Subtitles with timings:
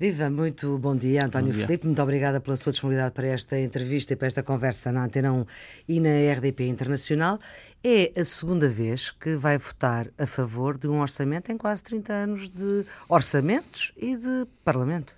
[0.00, 1.66] Viva, muito bom dia, António bom dia.
[1.66, 1.84] Filipe.
[1.84, 5.44] Muito obrigada pela sua disponibilidade para esta entrevista e para esta conversa na Antena 1
[5.86, 7.38] e na RDP Internacional.
[7.84, 12.14] É a segunda vez que vai votar a favor de um orçamento em quase 30
[12.14, 15.14] anos de orçamentos e de Parlamento.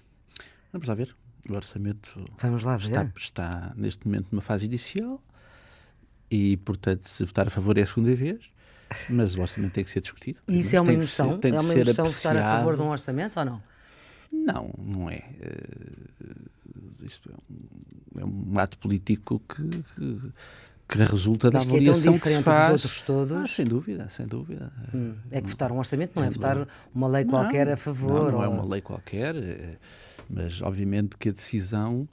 [0.73, 1.15] Vamos lá ver.
[1.49, 2.87] O orçamento Vamos lá ver.
[2.87, 5.23] Está, está neste momento numa fase inicial
[6.29, 8.51] e, portanto, se votar a favor é a segunda vez.
[9.09, 10.41] Mas o orçamento tem que ser discutido.
[10.49, 11.39] E isso é uma emoção?
[11.41, 13.63] É uma emoção votar a favor de um orçamento ou não?
[14.33, 15.23] Não, não é.
[15.41, 20.33] Uh, isto é um, é um, ato político que, que,
[20.89, 22.73] que resulta Mas da avaliação que, é se faz.
[22.73, 23.37] Dos outros todos.
[23.37, 24.73] Ah, sem dúvida, sem dúvida.
[24.95, 25.15] Hum.
[25.31, 28.33] É que votar um orçamento não é votar uma lei qualquer não, a favor.
[28.33, 28.55] Não, não é ou...
[28.55, 29.77] é uma lei qualquer, eh,
[30.31, 32.09] mas obviamente que a decisão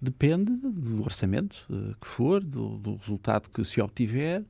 [0.00, 4.44] depende do orçamento eh, que for, do, do resultado que se obtiver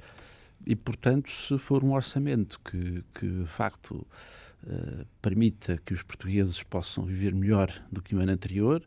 [0.66, 4.07] e, portanto, se for um orçamento que, que de facto
[4.67, 8.83] eh, permita que os portugueses possam viver melhor do que o ano anterior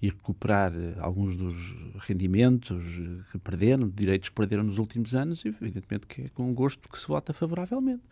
[0.00, 1.54] e recuperar uh, alguns dos
[1.98, 6.88] rendimentos eh, que perderam, direitos que perderam nos últimos anos, evidentemente que é com gosto
[6.88, 8.02] que se vota favoravelmente.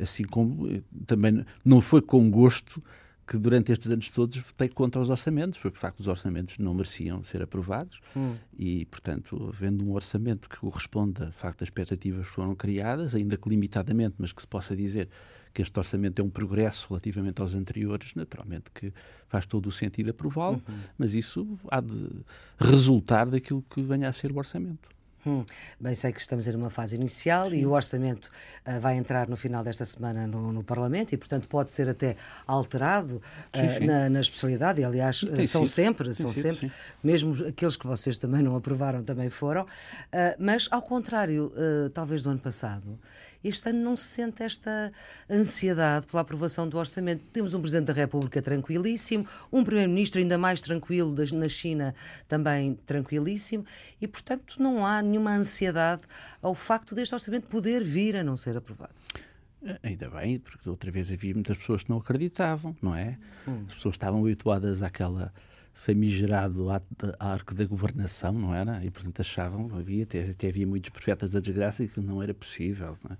[0.00, 2.80] assim como também não foi com gosto
[3.30, 6.74] que durante estes anos todos votei contra os orçamentos, foi por facto os orçamentos não
[6.74, 8.34] mereciam ser aprovados hum.
[8.58, 13.36] e, portanto, havendo um orçamento que corresponda, de facto, às expectativas que foram criadas, ainda
[13.36, 15.08] que limitadamente, mas que se possa dizer
[15.54, 18.92] que este orçamento é um progresso relativamente aos anteriores, naturalmente que
[19.28, 20.78] faz todo o sentido aprová-lo, uhum.
[20.98, 22.08] mas isso há de
[22.58, 24.88] resultar daquilo que venha a ser o orçamento.
[25.26, 25.44] Hum,
[25.78, 27.56] bem, sei que estamos em uma fase inicial Sim.
[27.56, 28.30] e o orçamento
[28.66, 32.16] uh, vai entrar no final desta semana no, no, Parlamento e, portanto, pode ser até
[32.46, 33.20] alterado
[33.54, 34.80] uh, na, na, especialidade.
[34.80, 36.72] E, aliás, uh, são sempre, são sempre,
[37.04, 39.66] mesmo aqueles que vocês também não aprovaram também foram.
[40.38, 41.52] mas, ao contrário,
[41.92, 42.98] talvez do ano passado,
[43.42, 44.92] este ano não se sente esta
[45.28, 47.22] ansiedade pela aprovação do orçamento.
[47.32, 51.94] Temos um Presidente da República tranquilíssimo, um Primeiro-Ministro ainda mais tranquilo, na China
[52.28, 53.64] também tranquilíssimo,
[54.00, 56.02] e, portanto, não há nenhuma ansiedade
[56.42, 58.94] ao facto deste orçamento poder vir a não ser aprovado.
[59.82, 63.18] Ainda bem, porque outra vez havia muitas pessoas que não acreditavam, não é?
[63.46, 63.64] Hum.
[63.68, 65.32] As pessoas estavam habituadas àquela
[65.80, 66.66] famigerado
[67.18, 68.84] arco da governação, não era?
[68.84, 72.34] E, portanto, achavam, havia, até, até havia muitos profetas da desgraça e que não era
[72.34, 72.98] possível.
[73.02, 73.18] Não é?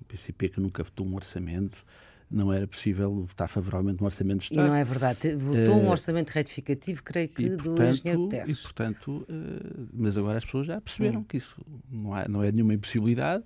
[0.00, 1.84] O PCP que nunca votou um orçamento,
[2.28, 4.66] não era possível votar favoravelmente um orçamento de Estado.
[4.66, 5.36] E não é verdade.
[5.36, 8.58] Votou uh, um orçamento retificativo, creio que, e, do engenheiro Terres.
[8.58, 11.24] E, portanto, uh, mas agora as pessoas já perceberam hum.
[11.24, 11.54] que isso
[11.88, 13.44] não, há, não é nenhuma impossibilidade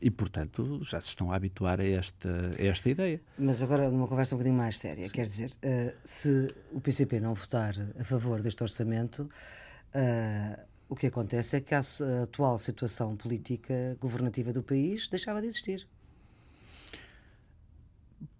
[0.00, 3.20] e, portanto, já se estão a habituar a esta, a esta ideia.
[3.38, 5.12] Mas agora, numa conversa um bocadinho mais séria, Sim.
[5.12, 11.06] quer dizer, uh, se o PCP não votar a favor deste orçamento, uh, o que
[11.06, 15.86] acontece é que a, a atual situação política governativa do país deixava de existir.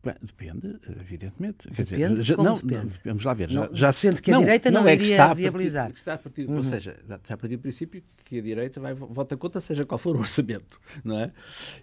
[0.05, 1.69] Bem, depende, evidentemente.
[1.69, 2.95] Depende, dizer, já, não, depende?
[3.05, 3.51] vamos lá ver.
[3.51, 5.87] Já, não, já sendo que a não, direita não, não é iria está viabilizar.
[5.87, 6.57] Partir, está a partir, uhum.
[6.59, 9.99] Ou seja, está a partir do princípio que a direita vai, vota contra, seja qual
[9.99, 11.33] for o orçamento, não é?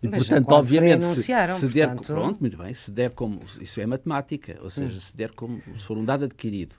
[0.02, 2.14] E, Mas portanto, obviamente, se, se der, portanto...
[2.14, 5.00] pronto, muito bem, se der como, isso é matemática, ou seja, hum.
[5.00, 6.76] se der como, se for um dado adquirido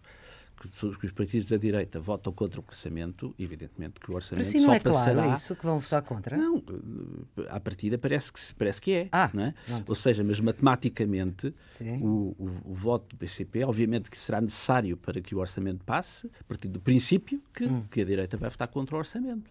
[0.99, 4.67] que os partidos da direita votam contra o orçamento, evidentemente que o orçamento si não
[4.67, 5.22] só é passará...
[5.22, 6.37] claro isso que vão votar contra?
[6.37, 6.62] Não,
[7.49, 9.09] à partida parece que, parece que é.
[9.12, 9.55] Ah, é?
[9.87, 11.55] Ou seja, mas matematicamente
[12.00, 16.31] o, o, o, voto do PCP, obviamente que será necessário para que o orçamento passe,
[16.41, 17.84] a partir do princípio que, hum.
[17.91, 19.50] que a direita vai votar contra o orçamento.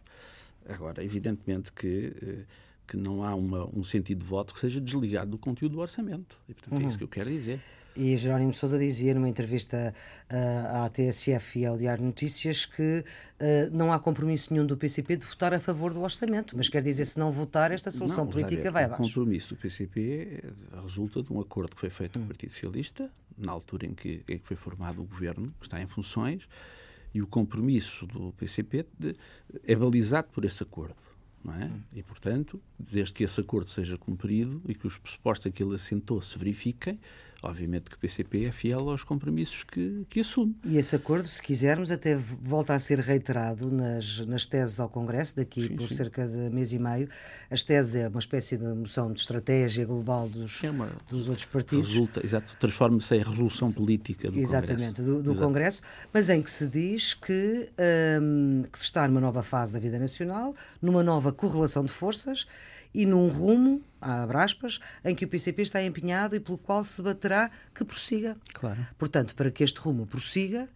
[0.67, 2.45] Agora, evidentemente que eh,
[2.88, 6.38] que não há uma, um sentido de voto que seja desligado do conteúdo do orçamento.
[6.47, 6.85] E, portanto, uhum.
[6.85, 7.59] é isso que eu quero dizer.
[7.96, 9.94] E Jerónimo Sousa dizia numa entrevista
[10.29, 13.00] uh, à TSF e ao Diário de Notícias que
[13.40, 16.81] uh, não há compromisso nenhum do PCP de votar a favor do orçamento, mas quer
[16.84, 19.02] dizer, se não votar, esta solução não, política vai abaixo.
[19.02, 20.44] O compromisso do PCP
[20.84, 22.23] resulta de um acordo que foi feito hum.
[22.23, 25.66] com o Partido Socialista, na altura em que, em que foi formado o governo, que
[25.66, 26.44] está em funções,
[27.13, 29.16] e o compromisso do PCP de,
[29.63, 30.97] é balizado por esse acordo.
[31.53, 31.69] É?
[32.00, 35.75] E, portanto, desde que esse acordo seja cumprido e que os pressupostos a que ele
[35.75, 37.00] assentou se verifiquem,
[37.45, 40.55] obviamente que o PCP é fiel aos compromissos que, que assume.
[40.66, 45.35] E esse acordo, se quisermos, até volta a ser reiterado nas, nas teses ao Congresso,
[45.35, 45.96] daqui sim, por sim.
[45.96, 47.08] cerca de mês e meio.
[47.49, 51.46] As teses é uma espécie de moção de estratégia global dos, é uma, dos outros
[51.46, 51.87] partidos.
[51.87, 55.23] Resulta, exato, transforma-se em resolução política do Exatamente, Congresso.
[55.23, 55.81] do, do Congresso,
[56.11, 57.69] mas em que se diz que,
[58.22, 62.47] um, que se está numa nova fase da vida nacional, numa nova correlação de forças
[62.95, 67.01] e num rumo, abre aspas, em que o PCP está empenhado e pelo qual se
[67.01, 68.37] baterá que prossiga.
[68.53, 68.79] Claro.
[68.97, 70.69] Portanto, para que este rumo prossiga,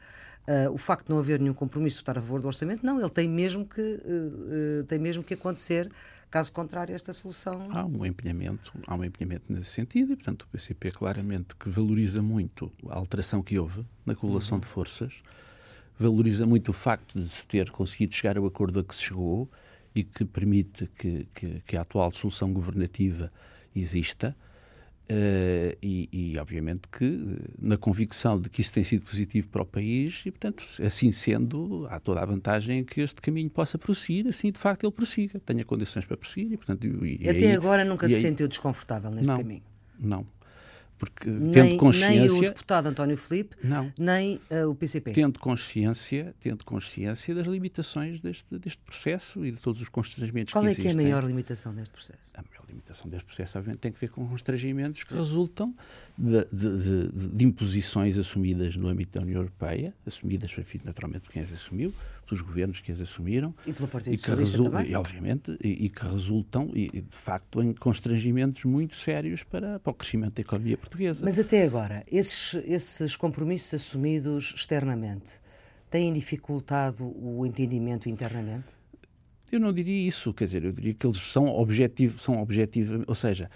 [0.45, 2.99] uh, o facto de não haver nenhum compromisso de votar a favor do orçamento, não,
[2.99, 5.89] ele tem mesmo que, uh, uh, tem mesmo que acontecer,
[6.29, 7.69] caso contrário, esta solução.
[7.71, 12.21] Há um empenhamento, há um empenhamento nesse sentido, e portanto o PCP claramente que valoriza
[12.21, 14.61] muito a alteração que houve na correlação uhum.
[14.61, 15.13] de forças,
[15.97, 19.49] valoriza muito o facto de se ter conseguido chegar ao acordo a que se chegou
[19.93, 23.31] e que permite que, que, que a atual solução governativa
[23.75, 24.35] exista.
[25.11, 29.65] Uh, e, e, obviamente que na convicção de que isso tem sido positivo para o
[29.65, 34.51] país e portanto assim sendo há toda a vantagem que este caminho possa prosseguir assim
[34.51, 38.07] de facto ele prossiga tenha condições para prosseguir e portanto e, até aí, agora nunca
[38.07, 39.63] se aí, sentiu desconfortável neste não, caminho
[39.99, 40.27] não
[40.99, 45.39] porque nem, tendo consciência nem o deputado António Filipe não, nem uh, o PCP tendo
[45.39, 50.67] consciência tendo consciência das limitações deste deste processo e de todos os constrangimentos qual que
[50.67, 50.91] é existem.
[50.91, 52.31] que é a maior limitação deste processo?
[52.33, 55.73] A maior limitação deste processo obviamente tem que ver com constrangimentos que resultam
[56.17, 60.51] de, de, de, de imposições assumidas no âmbito da União Europeia assumidas
[60.83, 61.93] naturalmente por quem as assumiu
[62.29, 65.89] pelos governos que as assumiram e pelo Partido e que resultam, e, obviamente e, e,
[65.89, 70.77] que resultam e, de facto em constrangimentos muito sérios para, para o crescimento da economia
[70.77, 71.25] portuguesa.
[71.25, 75.39] Mas até agora esses esses compromissos assumidos externamente
[75.89, 78.77] têm dificultado o entendimento internamente?
[79.51, 83.15] Eu não diria isso, quer dizer, eu diria que eles são objetivos, são objetivos, ou
[83.15, 83.49] seja,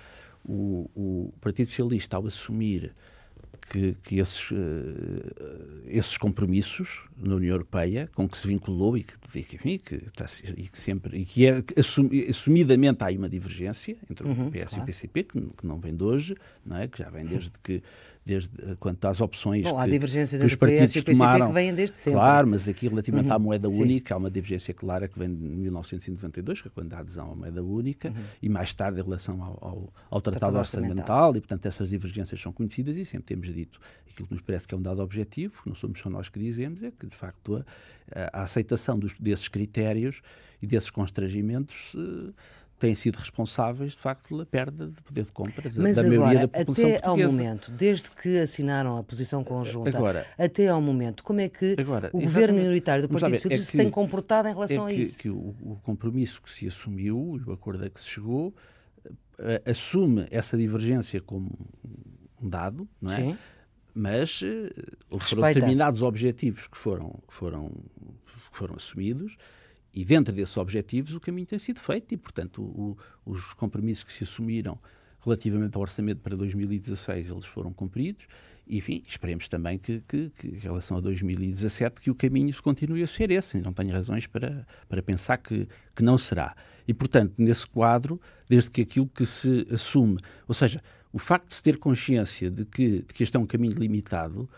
[0.43, 2.95] o, o Partido Socialista ao assumir
[3.69, 4.55] que, que esses, uh,
[5.87, 9.13] esses compromissos na União Europeia, com que se vinculou e que,
[9.55, 10.25] enfim, que, está,
[10.55, 11.63] e que sempre e que é
[12.29, 14.77] assumidamente há aí uma divergência entre uhum, o PS claro.
[14.77, 16.87] e o PCP, que, que, não vem de hoje, não é?
[16.87, 17.81] que já vem desde que
[18.25, 21.47] desde eh, quanto às opções Bom, que, há divergências que os partidos e PCP tomaram.
[21.47, 22.19] que vêm desde sempre.
[22.19, 23.35] Claro, mas aqui relativamente uhum.
[23.35, 23.81] à moeda Sim.
[23.81, 27.35] única há uma divergência clara que vem de 1992, que é quando há adesão à
[27.35, 28.15] moeda única, uhum.
[28.41, 31.89] e mais tarde em relação ao, ao, ao Tratado, Tratado orçamental, orçamental, e portanto essas
[31.89, 33.79] divergências são conhecidas e sempre temos dito
[34.13, 36.39] aquilo que nos parece que é um dado objetivo, que não somos só nós que
[36.39, 37.65] dizemos, é que de facto
[38.11, 40.21] a, a aceitação dos, desses critérios
[40.61, 42.33] e desses constrangimentos uh,
[42.83, 46.19] têm sido responsáveis, de facto, pela perda de poder de compra da, Mas da agora,
[46.19, 47.25] maioria da população até portuguesa.
[47.25, 51.77] ao momento, desde que assinaram a posição conjunta, agora, até ao momento, como é que
[51.79, 54.91] agora, o governo minoritário do Partido é Socialista é se tem comportado em relação é
[54.91, 55.17] a que, isso?
[55.17, 59.69] que o, o, compromisso que se assumiu e o acordo a que se chegou uh,
[59.69, 61.49] assume essa divergência como
[62.41, 63.15] um dado, não é?
[63.15, 63.37] Sim.
[63.95, 67.69] Mas uh, foram determinados objetivos que foram, que foram,
[68.25, 69.37] que foram assumidos
[69.93, 74.11] e dentro desses objetivos o caminho tem sido feito e, portanto, o, os compromissos que
[74.11, 74.79] se assumiram
[75.23, 78.25] relativamente ao orçamento para 2016 eles foram cumpridos
[78.65, 83.03] e, enfim, esperemos também que, que, que, em relação a 2017 que o caminho continue
[83.03, 83.57] a ser esse.
[83.59, 86.55] Não tenho razões para, para pensar que, que não será.
[86.87, 90.17] E, portanto, nesse quadro, desde que aquilo que se assume,
[90.47, 90.81] ou seja,
[91.11, 94.49] o facto de se ter consciência de que, de que este é um caminho limitado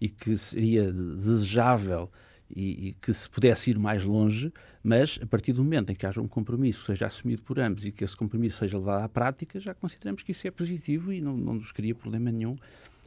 [0.00, 2.10] e que seria desejável
[2.54, 4.52] e, e, que se pudesse ir mais longe,
[4.82, 7.84] mas a partir do momento em que haja um compromisso que seja assumido por ambos
[7.84, 11.20] e que esse compromisso seja levado à prática, já consideramos que isso é positivo e
[11.20, 12.54] não, não nos cria problema nenhum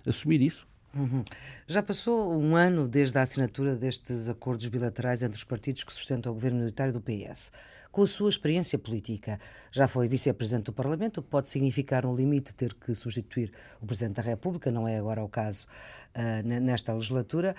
[0.05, 0.67] assumir isso.
[0.93, 1.23] Uhum.
[1.67, 6.31] Já passou um ano desde a assinatura destes acordos bilaterais entre os partidos que sustentam
[6.31, 7.51] o governo militar do PS.
[7.91, 9.39] Com a sua experiência política,
[9.71, 13.51] já foi vice-presidente do Parlamento, o que pode significar um limite ter que substituir
[13.81, 15.67] o Presidente da República, não é agora o caso
[16.15, 17.55] uh, nesta legislatura.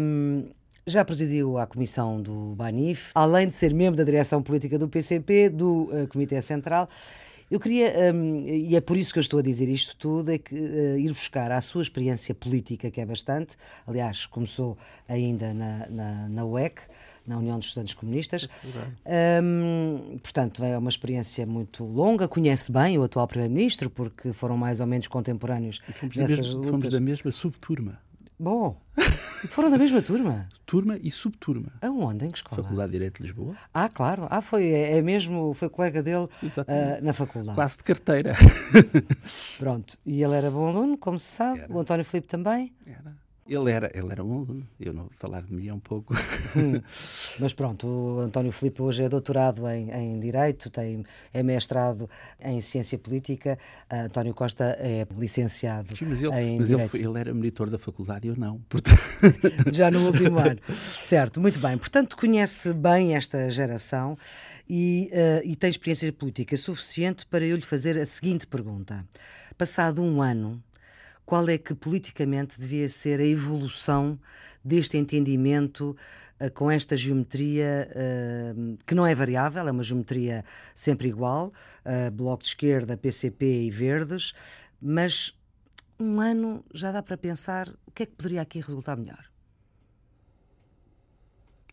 [0.00, 0.50] Um,
[0.86, 5.48] já presidiu a comissão do BANIF, além de ser membro da direção política do PCP,
[5.48, 6.88] do uh, Comitê Central.
[7.50, 10.38] Eu queria, um, e é por isso que eu estou a dizer isto tudo, é
[10.38, 13.56] que uh, ir buscar a sua experiência política, que é bastante,
[13.86, 16.80] aliás, começou ainda na, na, na UEC,
[17.26, 18.48] na União dos Estudantes Comunistas.
[19.44, 24.80] Um, portanto, é uma experiência muito longa, conhece bem o atual Primeiro-Ministro, porque foram mais
[24.80, 26.70] ou menos contemporâneos fomos nessas mesma, lutas.
[26.70, 28.00] Fomos da mesma subturma.
[28.42, 28.76] Bom,
[29.50, 30.48] foram da mesma turma?
[30.66, 31.70] Turma e subturma.
[31.80, 32.24] Aonde?
[32.26, 32.60] Em que escola?
[32.60, 33.54] Faculdade de Direito de Lisboa.
[33.72, 34.26] Ah, claro.
[34.28, 36.28] Ah, foi, é, é mesmo, foi colega dele uh,
[37.04, 37.54] na faculdade.
[37.54, 38.34] Quase de carteira.
[39.60, 39.96] Pronto.
[40.04, 41.60] E ele era bom aluno, como se sabe.
[41.60, 41.72] Era.
[41.72, 42.74] O António Filipe também.
[42.84, 43.16] Era.
[43.44, 46.14] Ele era, ele era um aluno, eu não vou falar de mim é um pouco.
[46.56, 46.80] Hum.
[47.40, 52.08] Mas pronto, o António Filipe hoje é doutorado em, em Direito, tem, é mestrado
[52.40, 53.58] em Ciência Política,
[53.90, 56.96] uh, António Costa é licenciado Sim, mas ele, em mas Direito.
[56.96, 58.60] Ele, ele, era monitor da faculdade eu não.
[58.68, 59.00] Portanto...
[59.72, 60.60] Já no último ano.
[60.72, 61.76] Certo, muito bem.
[61.76, 64.16] Portanto, conhece bem esta geração
[64.70, 69.04] e, uh, e tem experiência política suficiente para eu lhe fazer a seguinte pergunta.
[69.58, 70.62] Passado um ano
[71.24, 74.18] qual é que politicamente devia ser a evolução
[74.64, 75.96] deste entendimento
[76.40, 81.52] uh, com esta geometria uh, que não é variável, é uma geometria sempre igual,
[81.84, 84.32] uh, Bloco de Esquerda, PCP e Verdes,
[84.80, 85.34] mas
[85.98, 89.32] um ano já dá para pensar o que é que poderia aqui resultar melhor.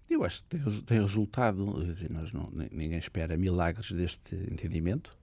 [0.10, 1.64] Eu acho que tem, resultado,
[2.10, 5.16] nós não, ninguém espera milagres deste entendimento.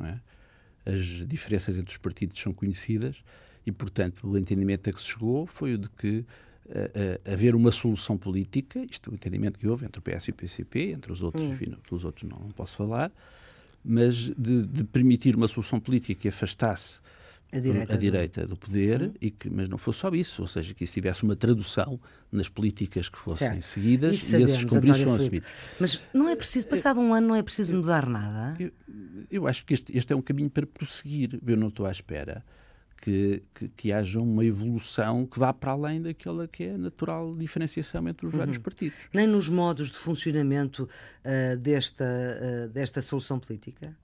[0.00, 0.92] É?
[0.92, 3.22] As diferenças entre os partidos são conhecidas
[3.66, 6.22] e, portanto, o entendimento a que se chegou foi o de que uh,
[6.70, 10.30] uh, haver uma solução política, isto é o entendimento que houve entre o PS e
[10.30, 11.52] o PCP, entre os outros, hum.
[11.52, 13.10] enfim, pelos outros não, não posso falar,
[13.84, 17.00] mas de, de, permitir uma solução política que afastasse
[17.52, 18.48] a direita, a direita do...
[18.48, 19.14] do, poder, uhum.
[19.20, 22.00] e que, mas não fosse só isso, ou seja, que isso tivesse uma tradução
[22.32, 23.62] nas políticas que fossem certo.
[23.62, 25.48] seguidas isso e esses compromissos fossem assumidos.
[25.78, 28.56] Mas não é preciso, passado um ano, não é preciso mudar nada?
[28.58, 28.72] Eu,
[29.30, 31.38] eu acho que este, este, é um caminho para prosseguir.
[31.46, 32.44] Eu não estou à espera
[33.00, 37.34] que, que, que, haja uma evolução que vá para além daquela que é a natural
[37.36, 38.38] diferenciação entre os uhum.
[38.38, 38.98] vários partidos.
[39.12, 43.96] Nem nos modos de funcionamento uh, desta, uh, desta solução política?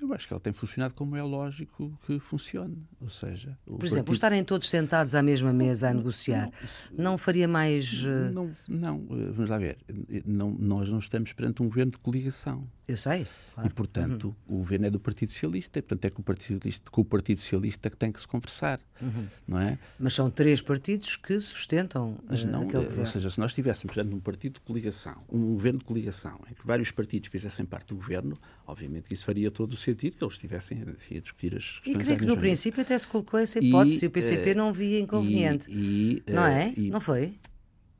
[0.00, 2.86] Eu acho que ela tem funcionado como é lógico que funcione.
[3.00, 4.12] Ou seja, por exemplo, partido...
[4.12, 6.50] estarem todos sentados à mesma mesa a negociar,
[6.92, 8.04] não, faria mais.
[8.32, 9.78] Não, não, vamos lá ver.
[10.24, 12.68] Não, nós não estamos perante um governo de coligação.
[12.86, 13.26] Eu sei.
[13.54, 13.68] Claro.
[13.68, 14.56] E, portanto, uhum.
[14.56, 17.04] o governo é do Partido Socialista, e, portanto, é com o Partido Socialista, com o
[17.04, 18.80] Partido Socialista que tem que se conversar.
[19.00, 19.26] Uhum.
[19.46, 19.78] Não é?
[19.98, 23.00] Mas são três partidos que sustentam Mas não, aquele governo.
[23.00, 26.54] Ou seja, se nós estivéssemos perante um partido de coligação, um governo de coligação, em
[26.54, 30.24] que vários partidos fizessem parte do governo, obviamente que isso faria todo o sentido que
[30.24, 31.96] eles estivessem enfim, a discutir as questões.
[31.96, 34.72] E creio que no princípio até se colocou essa hipótese e, o PCP uh, não
[34.72, 35.70] via inconveniente.
[35.70, 36.74] E, e, não é?
[36.76, 37.34] Não foi?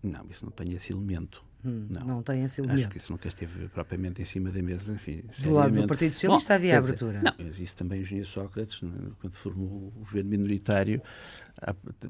[0.02, 1.45] Não, isso não tem esse elemento.
[1.64, 2.80] Hum, não, não tem esse elemento.
[2.80, 4.92] Acho que isso nunca esteve propriamente em cima da mesa.
[4.92, 7.18] Enfim, do lado do Partido Socialista Bom, havia abertura.
[7.18, 11.02] Dizer, não, mas isso também o engenheiro Sócrates, né, quando formou o governo minoritário,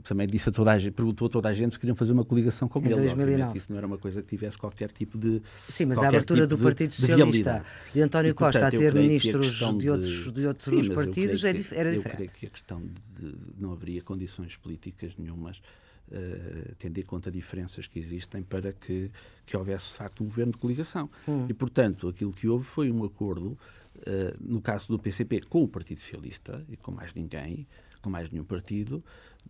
[0.02, 2.24] também disse a toda a gente, perguntou a toda a gente se queriam fazer uma
[2.24, 2.94] coligação com em ele.
[2.96, 3.58] 2009.
[3.58, 5.40] Isso não era uma coisa que tivesse qualquer tipo de.
[5.54, 8.76] Sim, mas a abertura tipo do Partido de, Socialista, de, de António e, portanto, Costa
[8.76, 11.96] a ter ministros de outros, de outros sim, partidos, é que, era diferente.
[11.96, 12.82] Eu creio que a questão
[13.18, 15.60] de não haveria condições políticas nenhumas
[16.08, 19.10] uh, tendo em conta diferenças que existem para que,
[19.44, 21.10] que houvesse, de facto, um governo de coligação.
[21.28, 21.46] Hum.
[21.48, 23.58] E, portanto, aquilo que houve foi um acordo,
[23.96, 27.66] uh, no caso do PCP, com o Partido Socialista e com mais ninguém,
[28.00, 29.02] com mais nenhum partido,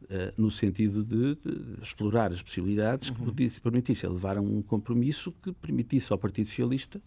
[0.04, 3.32] uh, no sentido de, de, explorar as possibilidades uhum.
[3.34, 7.00] que permitissem levar a um compromisso que permitisse ao Partido Socialista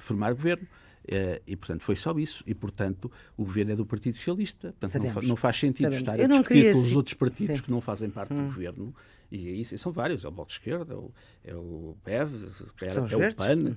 [0.00, 0.68] formar governo.
[1.04, 2.42] Uh, e, portanto, foi só isso.
[2.46, 4.74] E, portanto, o governo é do Partido Socialista.
[4.80, 6.00] Portanto, não, não, faz sentido Sabemos.
[6.00, 7.62] estar a discutir com os outros partidos Sim.
[7.62, 8.38] que não fazem parte hum.
[8.38, 8.94] do governo.
[9.34, 10.24] E é isso, e são vários.
[10.24, 11.10] É o Bloco de Esquerda, é o,
[11.44, 12.34] é o PEV,
[12.82, 13.70] é, é o PAN.
[13.70, 13.76] Uh,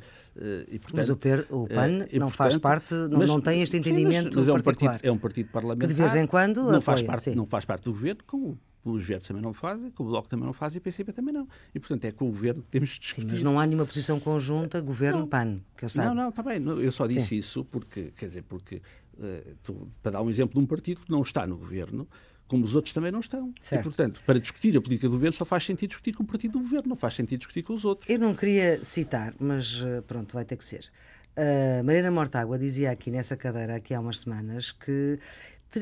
[0.67, 3.63] e, portanto, mas o, PER, o PAN não portanto, faz parte, não, mas, não tem
[3.63, 5.87] este entendimento sim, mas, mas é um partido, é um partido parlamentar.
[5.89, 8.55] Que de vez em quando não, apoia, faz, parte, não faz parte do governo, com
[8.85, 11.33] os verdes também não fazem, que o Bloco também não faz e o PCP também
[11.33, 11.47] não.
[11.73, 13.21] E, portanto, é com o Governo que temos de discutir.
[13.21, 16.13] Sim, mas não há nenhuma posição conjunta Governo-PAN, que eu saiba.
[16.13, 16.63] Não, não, está bem.
[16.63, 17.37] Eu só disse Sim.
[17.37, 18.75] isso porque, quer dizer, porque,
[19.17, 22.07] uh, tu, para dar um exemplo de um partido que não está no Governo,
[22.47, 23.53] como os outros também não estão.
[23.59, 23.81] Certo.
[23.81, 26.53] E, portanto, para discutir a política do governo só faz sentido discutir com o partido
[26.53, 28.09] do governo, não faz sentido discutir com os outros.
[28.09, 30.89] Eu não queria citar, mas eh, pronto, vai ter que ser.
[31.37, 35.19] Uh, Mariana Mortágua dizia aqui nessa cadeira, aqui há umas semanas, que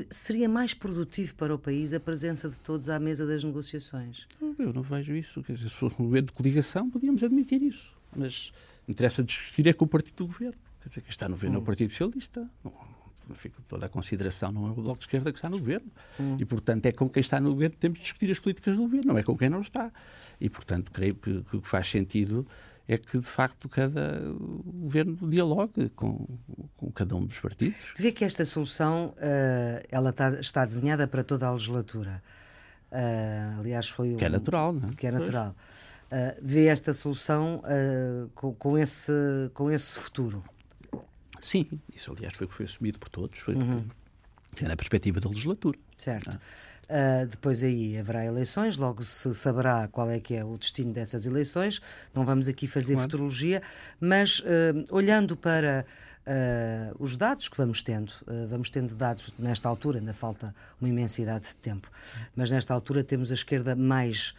[0.09, 4.27] seria mais produtivo para o país a presença de todos à mesa das negociações?
[4.59, 5.41] Eu não vejo isso.
[5.43, 7.93] Quer dizer, se fosse um governo de coligação, podíamos admitir isso.
[8.13, 8.51] Mas
[8.87, 10.59] interessa discutir é com o partido do governo.
[10.81, 11.59] Quer dizer, quem está no governo hum.
[11.59, 11.65] é o hum.
[11.65, 12.49] Partido Socialista.
[12.63, 12.94] Não, não
[13.33, 15.91] fica toda a consideração, não é o Bloco de Esquerda que está no governo.
[16.19, 16.37] Hum.
[16.39, 18.83] E, portanto, é com quem está no governo que temos de discutir as políticas do
[18.83, 19.91] governo, não é com quem não está.
[20.39, 22.45] E, portanto, creio que, o que faz sentido
[22.87, 24.19] é que, de facto, cada
[24.65, 26.27] governo dialogue com,
[26.77, 27.77] com cada um dos partidos.
[27.97, 32.21] Vê que esta solução uh, ela está, está, desenhada para toda a legislatura.
[32.91, 34.91] Uh, aliás, foi um, Que é natural, não é?
[34.93, 35.55] Que é natural.
[36.11, 37.63] Uh, vê esta solução
[38.35, 39.11] com, com, esse,
[39.53, 40.43] com esse futuro?
[41.45, 43.85] Sim, isso aliás foi o que foi assumido por todos, foi uhum.
[44.59, 45.77] é na perspectiva da legislatura.
[45.95, 46.39] Certo.
[46.85, 51.27] Uh, depois aí haverá eleições, logo se saberá qual é que é o destino dessas
[51.27, 51.79] eleições.
[52.15, 53.11] Não vamos aqui fazer claro.
[53.11, 53.61] futurologia,
[53.99, 54.43] mas uh,
[54.89, 55.85] olhando para
[56.25, 58.11] uh, os dados que vamos tendo,
[58.49, 61.91] vamos tendo dados nesta altura, ainda falta uma imensidade de tempo,
[62.35, 64.33] mas nesta altura temos a esquerda mais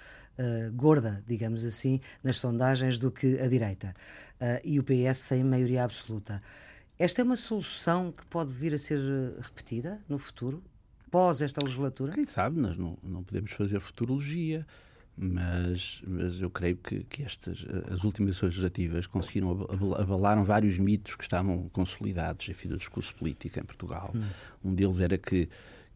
[0.74, 3.94] gorda, digamos assim, nas sondagens do que a direita.
[4.62, 6.42] e o PS sem maioria absoluta.
[6.98, 8.98] Esta é uma solução que pode vir a ser
[9.40, 10.62] repetida no futuro?
[11.16, 12.12] pós esta legislatura?
[12.12, 14.66] Quem sabe, nós não, não podemos fazer futurologia,
[15.16, 19.66] mas, mas eu creio que, que estas, as últimas legislativas conseguiram,
[19.98, 24.12] abalaram vários mitos que estavam consolidados, enfim, do discurso político em Portugal.
[24.14, 24.22] Hum.
[24.62, 25.48] Um deles era que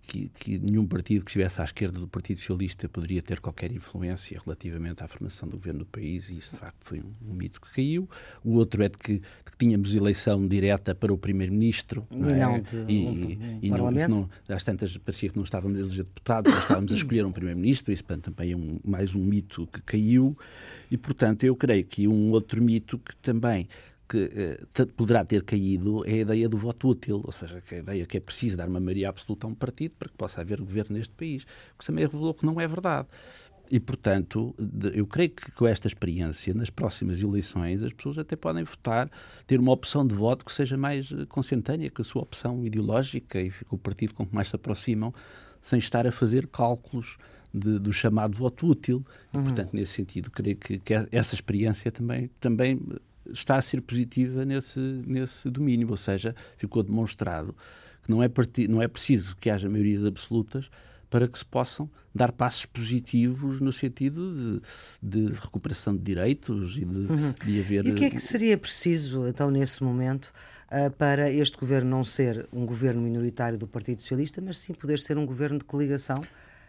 [0.02, 4.40] que, que, nenhum partido que estivesse à esquerda do Partido Socialista poderia ter qualquer influência
[4.45, 7.61] relativamente à formação do governo do país, e isso de facto foi um, um mito
[7.61, 8.09] que caiu.
[8.45, 12.07] O outro é de que, de que tínhamos eleição direta para o Primeiro-Ministro.
[12.11, 12.59] Não e não é?
[12.61, 14.11] de e, um, e, Parlamento.
[14.14, 17.25] Não, não, às tantas parecia que não estávamos a eleger deputados, mas estávamos a escolher
[17.25, 20.37] um Primeiro-Ministro, isso também é um, mais um mito que caiu,
[20.90, 23.69] e portanto eu creio que um outro mito que também
[24.10, 28.04] que eh, poderá ter caído é a ideia do voto útil, ou seja, a ideia
[28.04, 30.96] que é preciso dar uma maioria absoluta a um partido para que possa haver governo
[30.96, 31.44] neste país,
[31.78, 33.06] que também revelou que não é verdade.
[33.70, 34.52] E, portanto,
[34.92, 39.08] eu creio que com esta experiência, nas próximas eleições, as pessoas até podem votar,
[39.46, 43.40] ter uma opção de voto que seja mais eh, consentânea com a sua opção ideológica
[43.40, 45.14] e com o partido com que mais se aproximam,
[45.62, 47.16] sem estar a fazer cálculos
[47.54, 49.04] de, do chamado voto útil.
[49.32, 49.44] E, uhum.
[49.44, 52.80] portanto, nesse sentido, creio que, que essa experiência também, também
[53.32, 57.54] está a ser positiva nesse, nesse domínio, ou seja, ficou demonstrado
[58.02, 58.30] que não é,
[58.68, 60.70] não é preciso que haja maiorias absolutas
[61.10, 64.60] para que se possam dar passos positivos no sentido
[65.02, 67.34] de, de recuperação de direitos e de, uhum.
[67.44, 67.84] de, haver.
[67.84, 70.32] E o que é que seria preciso, então, nesse momento,
[70.70, 75.00] uh, para este governo não ser um governo minoritário do Partido Socialista, mas sim poder
[75.00, 76.25] ser um governo de coligação?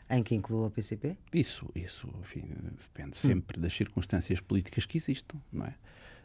[0.09, 1.15] Em que inclua o PCP?
[1.33, 2.43] Isso, isso, enfim,
[2.77, 3.61] depende sempre hum.
[3.61, 5.75] das circunstâncias políticas que existam, não é?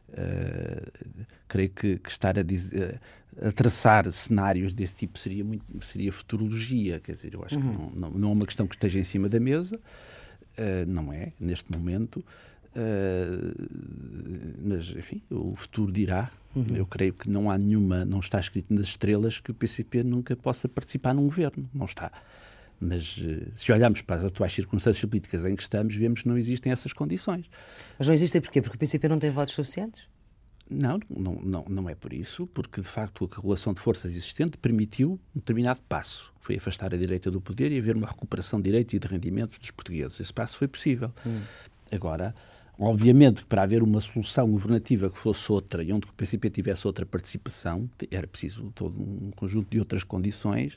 [0.08, 3.00] Uh, creio que, que estar a, dizer,
[3.42, 7.00] a, traçar cenários desse tipo seria, muito, seria futurologia.
[7.00, 7.90] Quer dizer, eu acho uhum.
[7.90, 11.12] que não, não, não, é uma questão que esteja em cima da mesa, uh, não
[11.12, 12.24] é, neste momento.
[12.76, 13.54] Uh,
[14.62, 16.30] mas, enfim, o futuro dirá.
[16.54, 16.64] Uhum.
[16.74, 20.34] Eu creio que não há nenhuma, não está escrito nas estrelas que o PCP nunca
[20.34, 21.68] possa participar num governo.
[21.74, 22.10] Não está.
[22.78, 26.36] Mas eh, se olharmos para as atuais circunstâncias políticas em que estamos, vemos que não
[26.36, 27.46] existem essas condições.
[27.98, 28.60] Mas não existem porquê?
[28.60, 30.08] Porque o PCP não tem votos suficientes?
[30.68, 34.58] Não, não, não, não é por isso, porque de facto a regulação de forças existente
[34.58, 36.32] permitiu um determinado passo.
[36.40, 39.58] Foi afastar a direita do poder e haver uma recuperação de direitos e de rendimentos
[39.58, 40.18] dos portugueses.
[40.18, 41.12] Esse passo foi possível.
[41.24, 41.40] Hum.
[41.92, 42.34] Agora,
[42.76, 46.84] obviamente que para haver uma solução governativa que fosse outra e onde o PCP tivesse
[46.84, 50.76] outra participação, era preciso todo um conjunto de outras condições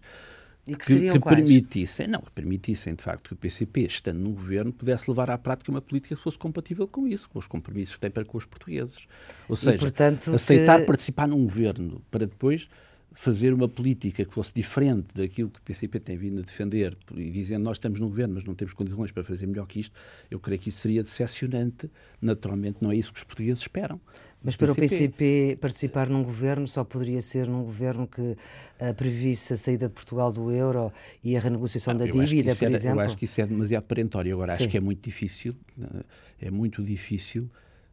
[0.70, 4.32] e que, que, que permitissem, não, que permitissem de facto que o PCP, estando no
[4.32, 7.96] governo, pudesse levar à prática uma política que fosse compatível com isso, com os compromissos
[7.96, 9.00] que tem para com os portugueses.
[9.48, 10.86] Ou seja, e, portanto, aceitar que...
[10.86, 12.68] participar num governo para depois
[13.14, 17.30] fazer uma política que fosse diferente daquilo que o PCP tem vindo a defender e
[17.32, 20.00] dizendo nós estamos no governo, mas não temos condições para fazer melhor que isto,
[20.30, 21.90] eu creio que isso seria decepcionante.
[22.22, 24.00] Naturalmente, não é isso que os portugueses esperam.
[24.44, 24.86] Mas para PCP.
[24.86, 29.88] o PCP participar num governo só poderia ser num governo que uh, previsse a saída
[29.88, 30.92] de Portugal do euro
[31.24, 33.02] e a renegociação não, da dívida, por exemplo?
[33.02, 34.34] Eu acho que isso é demasiado perentório.
[34.34, 34.64] Agora, Sim.
[34.64, 36.06] acho que é muito difícil, uh,
[36.40, 37.50] é muito difícil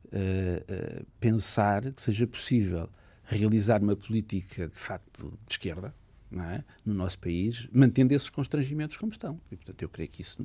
[0.06, 2.88] uh, pensar que seja possível
[3.26, 5.94] realizar uma política de facto de esquerda
[6.32, 6.64] é?
[6.84, 9.40] no nosso país, mantendo esses constrangimentos como estão.
[9.50, 10.44] E, portanto, eu creio que isso.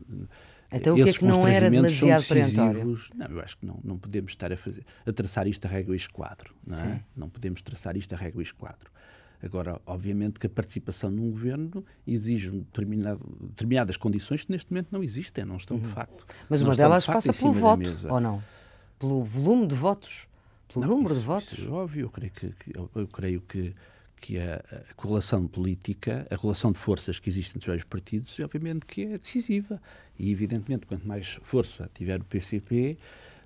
[0.71, 2.99] Então, o que é que não era demasiado perentório?
[3.15, 5.95] Não, eu acho que não, não podemos estar a, fazer, a traçar isto a régua
[5.95, 6.53] e esquadro.
[6.67, 7.03] Não, é?
[7.15, 8.91] não podemos traçar isto a régua e esquadro.
[9.43, 15.43] Agora, obviamente que a participação num governo exige determinadas condições que neste momento não existem,
[15.43, 15.83] não estão uhum.
[15.83, 16.23] de facto.
[16.47, 18.43] Mas uma delas de passa pelo voto, ou não?
[18.99, 20.27] Pelo volume de votos?
[20.73, 21.51] Pelo não, número isso, de votos?
[21.53, 23.73] Isso é óbvio, eu creio que, que eu creio que
[24.21, 28.85] que a, a correlação política, a relação de forças que existe entre os partidos, obviamente
[28.85, 29.81] que é decisiva.
[30.17, 32.99] E, evidentemente, quanto mais força tiver o PCP,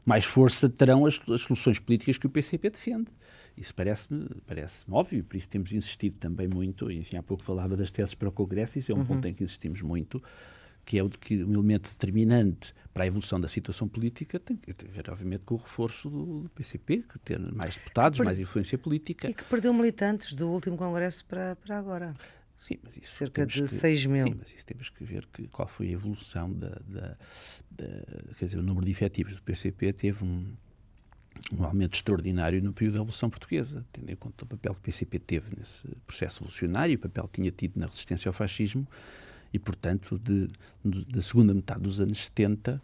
[0.06, 3.08] mais força terão as, as soluções políticas que o PCP defende.
[3.58, 7.90] Isso parece-me parece óbvio, por isso temos insistido também muito, enfim, há pouco falava das
[7.90, 9.06] teses para o Congresso, isso é um uhum.
[9.06, 10.22] ponto em que insistimos muito,
[10.86, 14.72] que é o que um elemento determinante para a evolução da situação política tem que
[14.88, 18.26] ver, obviamente, com o reforço do, PCP, que ter mais deputados, per...
[18.26, 19.30] mais influência política.
[19.30, 22.16] E que perdeu militantes do último Congresso para, para agora.
[22.56, 24.24] Sim, mas isso cerca de que, 6 mil.
[24.24, 27.18] Sim, mas isso temos que ver que, qual foi a evolução da, da,
[27.72, 27.86] da,
[28.38, 30.54] Quer dizer, o número de efetivos do PCP teve um,
[31.52, 34.84] um aumento extraordinário no período da Revolução Portuguesa, tendo em conta o papel que o
[34.84, 38.88] PCP teve nesse processo revolucionário, o papel que tinha tido na resistência ao fascismo
[39.56, 40.50] e, portanto, de,
[40.84, 42.82] de, da segunda metade dos anos 70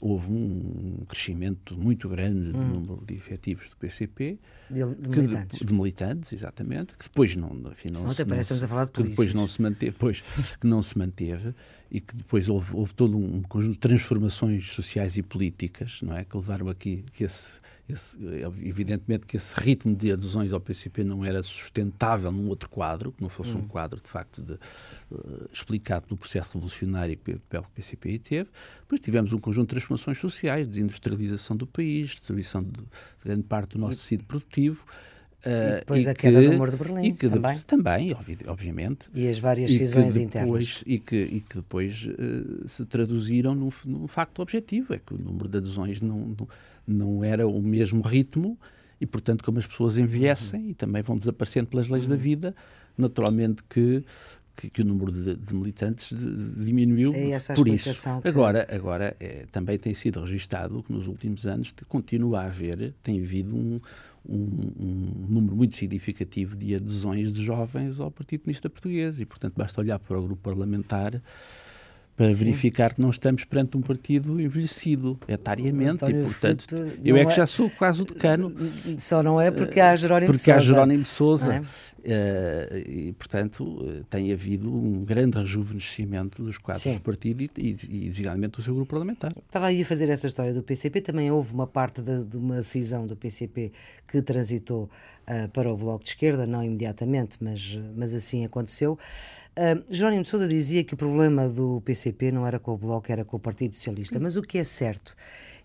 [0.00, 2.68] houve um crescimento muito grande do hum.
[2.68, 4.38] número de efetivos do PCP.
[4.70, 5.58] De, de militantes.
[5.58, 8.92] De, de, militantes, exatamente, que depois não, enfim, não, se, não, se, a falar de
[8.92, 10.22] que depois não se manteve, pois,
[10.60, 11.54] que não se manteve
[11.90, 16.24] e que depois houve, houve todo um conjunto de transformações sociais e políticas, não é,
[16.24, 18.18] que levaram aqui que esse esse,
[18.62, 23.22] evidentemente que esse ritmo de adesões ao PCP não era sustentável num outro quadro, que
[23.22, 23.58] não fosse hum.
[23.58, 28.50] um quadro de facto de, uh, explicado pelo processo revolucionário que o PCP teve.
[28.80, 32.84] Depois tivemos um conjunto de transformações sociais, desindustrialização do país, destruição de, de
[33.24, 34.84] grande parte do nosso tecido produtivo.
[35.46, 37.58] E depois a queda que, do muro de Berlim, que também.
[37.66, 39.06] também, obviamente.
[39.14, 40.82] E as várias cisões internas.
[40.86, 45.18] E que, e que depois uh, se traduziram num, num facto objetivo, é que o
[45.18, 46.48] número de adesões não, não,
[46.86, 48.58] não era o mesmo ritmo
[49.00, 50.70] e, portanto, como as pessoas envelhecem uhum.
[50.70, 52.10] e também vão desaparecendo pelas leis uhum.
[52.10, 52.54] da vida,
[52.96, 54.04] naturalmente que,
[54.56, 57.90] que, que, o número de, de militantes de, diminuiu é essa por isso.
[58.22, 58.28] Que...
[58.28, 63.22] Agora, agora é, também tem sido registado que nos últimos anos continua a haver, tem
[63.22, 63.80] havido um,
[64.28, 69.20] um, um, número muito significativo de adesões de jovens ao Partido Comunista Português.
[69.20, 71.20] E, portanto, basta olhar para o grupo parlamentar
[72.16, 72.36] para Sim.
[72.44, 76.74] verificar que não estamos perante um partido envelhecido etariamente e, portanto,
[77.04, 78.54] eu é que já é- sou quase o decano.
[78.98, 80.52] Só não é porque há Jerónimo porque Sousa.
[80.54, 81.62] Porque há Jerónimo Sousa.
[82.06, 82.84] É?
[82.86, 86.94] E, portanto, tem havido um grande rejuvenescimento dos quadros Sim.
[86.94, 89.32] do partido e, e, e, designadamente, do seu grupo parlamentar.
[89.46, 91.00] Estava aí a fazer essa história do PCP.
[91.00, 93.72] Também houve uma parte de, de uma cisão do PCP
[94.06, 94.90] que transitou
[95.28, 98.98] uh, para o Bloco de Esquerda, não imediatamente, mas, mas assim aconteceu.
[99.56, 103.10] Uh, Jerónimo de Sousa dizia que o problema do PCP não era com o Bloco,
[103.10, 104.18] era com o Partido Socialista.
[104.18, 105.14] Mas o que é certo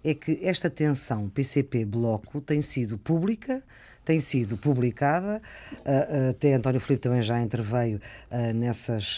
[0.04, 3.64] é que esta tensão PCP-Bloco tem sido pública,
[4.10, 5.40] tem sido publicada,
[5.72, 9.18] uh, até António Filipe também já interveio uh, nessas,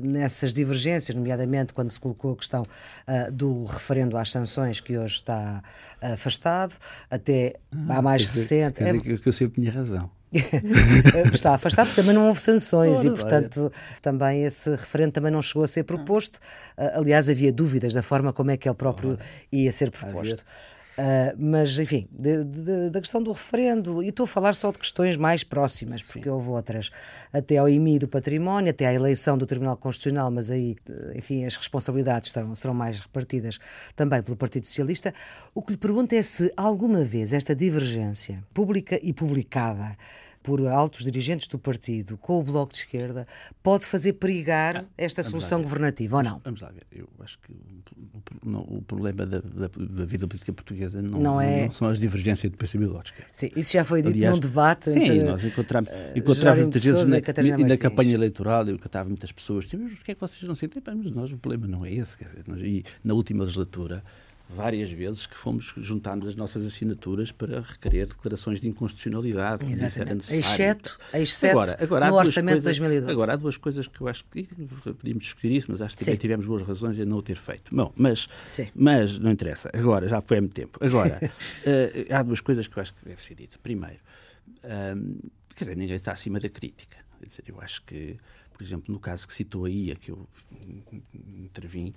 [0.00, 2.64] nessas divergências, nomeadamente quando se colocou a questão
[3.32, 5.60] do referendo às sanções, que hoje está
[6.00, 6.74] afastado,
[7.10, 8.76] até ah, há mais recente.
[8.76, 9.18] Quer dizer, é...
[9.18, 10.08] que eu sempre tinha razão.
[11.32, 14.00] está afastado, porque também não houve sanções Ora, e, portanto, vai.
[14.00, 16.38] também esse referendo também não chegou a ser proposto.
[16.76, 19.20] Aliás, havia dúvidas da forma como é que ele próprio Ora.
[19.50, 20.44] ia ser proposto.
[20.96, 22.08] Uh, mas, enfim,
[22.90, 26.30] da questão do referendo, e estou a falar só de questões mais próximas, porque Sim.
[26.30, 26.90] houve outras,
[27.32, 30.76] até ao IMI do património, até à eleição do Tribunal Constitucional, mas aí,
[31.14, 33.58] enfim, as responsabilidades serão, serão mais repartidas
[33.96, 35.12] também pelo Partido Socialista.
[35.52, 39.96] O que lhe pergunto é se alguma vez esta divergência pública e publicada
[40.44, 43.26] por altos dirigentes do partido com o Bloco de Esquerda
[43.62, 46.38] pode fazer perigar ah, esta solução governativa ou não?
[46.44, 46.82] Vamos lá ver.
[46.92, 51.40] Eu acho que o, não, o problema da, da, da, vida política portuguesa não, não,
[51.40, 51.64] é...
[51.64, 53.30] não são as divergências do PCB e do Bloco de Esquerda.
[53.32, 56.84] Sim, isso já foi dito Aliás, num debate sim, entre nós encontramos, uh, encontramos muitas
[56.84, 60.20] vezes na, na, na campanha eleitoral, eu catava muitas pessoas, mas o que é que
[60.20, 60.82] vocês não sentem?
[60.84, 62.18] Mas nós o problema não é esse.
[62.22, 64.04] Dizer, nós, e na última legislatura
[64.48, 69.70] várias vezes que fomos juntámos as nossas assinaturas para requerer declarações de inconstitucionalidade.
[69.70, 70.34] Exatamente.
[70.34, 73.12] Exceto, exceto agora, agora, no orçamento coisas, de 2012.
[73.12, 76.18] Agora, há duas coisas que eu acho que podíamos discutir isso, mas acho que também
[76.18, 77.74] tivemos boas razões em não o ter feito.
[77.74, 78.28] Bom, mas,
[78.74, 79.70] mas não interessa.
[79.72, 80.78] Agora, já foi há muito tempo.
[80.84, 83.58] Agora, uh, há duas coisas que eu acho que deve ser dito.
[83.60, 83.98] Primeiro,
[84.62, 85.16] um, ehm,
[85.54, 86.96] quer dizer, ninguém está acima da crítica.
[87.18, 88.18] Quer dizer, eu acho que,
[88.52, 90.28] por exemplo, no caso que citou aí, a que eu
[91.14, 91.94] intervim,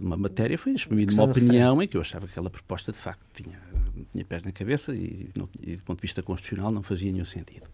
[0.00, 3.22] uma matéria foi exprimida uma opinião em que eu achava que aquela proposta de facto
[3.32, 3.60] tinha,
[4.12, 7.24] tinha pés na cabeça e, não, e, do ponto de vista constitucional não fazia nenhum
[7.24, 7.66] sentido.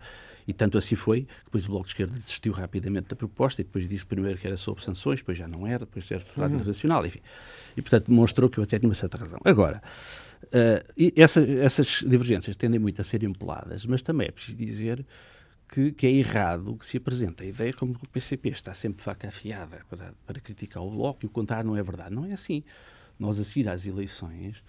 [0.47, 3.65] E tanto assim foi que depois o Bloco de Esquerda desistiu rapidamente da proposta e
[3.65, 6.55] depois disse primeiro que era sobre sanções, depois já não era, depois era sobre uhum.
[6.57, 7.21] internacional, enfim.
[7.77, 9.41] E portanto demonstrou que eu até tinha uma certa razão.
[9.45, 9.83] Agora,
[10.45, 15.07] uh, essa, essas divergências tendem muito a ser empoladas, mas também é preciso dizer
[15.75, 19.03] que, que, é errado que se apresenta a ideia como que o PCP está sempre
[19.03, 22.15] faca afiada para, para criticar o Bloco e o contrário não é verdade.
[22.15, 22.63] Não é assim.
[23.19, 24.63] Nós, a seguir às eleições,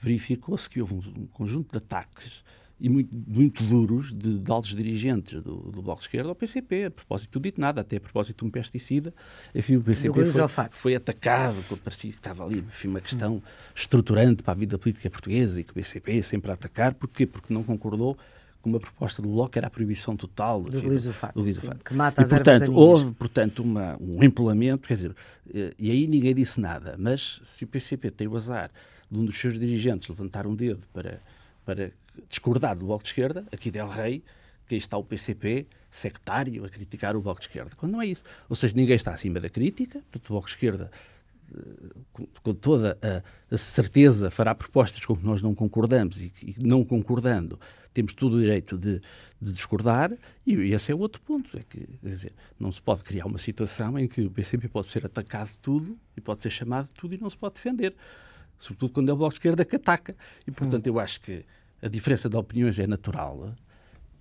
[0.00, 2.42] verificou-se que houve um, um, conjunto de ataques
[2.80, 6.86] e muito, muito duros de, de altos dirigentes do, do, Bloco de Esquerda ao PCP,
[6.86, 9.14] a propósito de nada, até a propósito de um pesticida.
[9.54, 13.40] Enfim, o PCP foi, foi, atacado, parecia que estava ali enfim, uma questão
[13.76, 16.94] estruturante para a vida política portuguesa e que o PCP sempre a atacar.
[16.94, 17.26] Porquê?
[17.26, 18.18] Porque não concordou
[18.64, 20.80] uma proposta do Bloco era a proibição total do
[21.44, 25.16] glisofato, que mata as e, portanto, houve, portanto, uma, um empolamento, quer dizer,
[25.54, 28.70] eh, e aí ninguém disse nada, mas se o PCP tem o azar
[29.10, 31.20] de um dos seus dirigentes levantar um dedo para,
[31.64, 31.92] para
[32.28, 34.22] discordar do Bloco de Esquerda, aqui Del Rey,
[34.66, 38.06] que aí está o PCP sectário a criticar o Bloco de Esquerda, quando não é
[38.06, 38.22] isso.
[38.48, 40.90] Ou seja, ninguém está acima da crítica, portanto o Bloco de Esquerda
[42.42, 42.98] com, toda
[43.50, 47.58] a, certeza, fará propostas com que nós não concordamos e, e não concordando,
[47.92, 49.00] temos todo o direito de,
[49.40, 50.12] de, discordar,
[50.46, 51.56] e esse é o outro ponto.
[51.56, 55.04] É que, dizer, não se pode criar uma situação em que o PCP pode ser
[55.06, 57.94] atacado de tudo e pode ser chamado de tudo e não se pode defender.
[58.58, 60.14] Sobretudo quando é o Bloco de Esquerda que ataca.
[60.46, 60.90] E, portanto, hum.
[60.90, 61.44] eu acho que
[61.80, 63.54] a diferença de opiniões é natural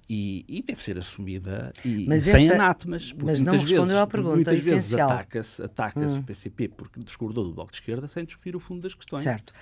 [0.10, 3.14] e, e, deve ser assumida e, mas sem essa, anátemas.
[3.22, 5.10] Mas não respondeu vezes, à pergunta essencial.
[5.10, 6.20] Ataca-se ataca hum.
[6.20, 9.24] o PCP porque discordou do Bloco de Esquerda sem discutir o fundo das questões.
[9.24, 9.54] Certo.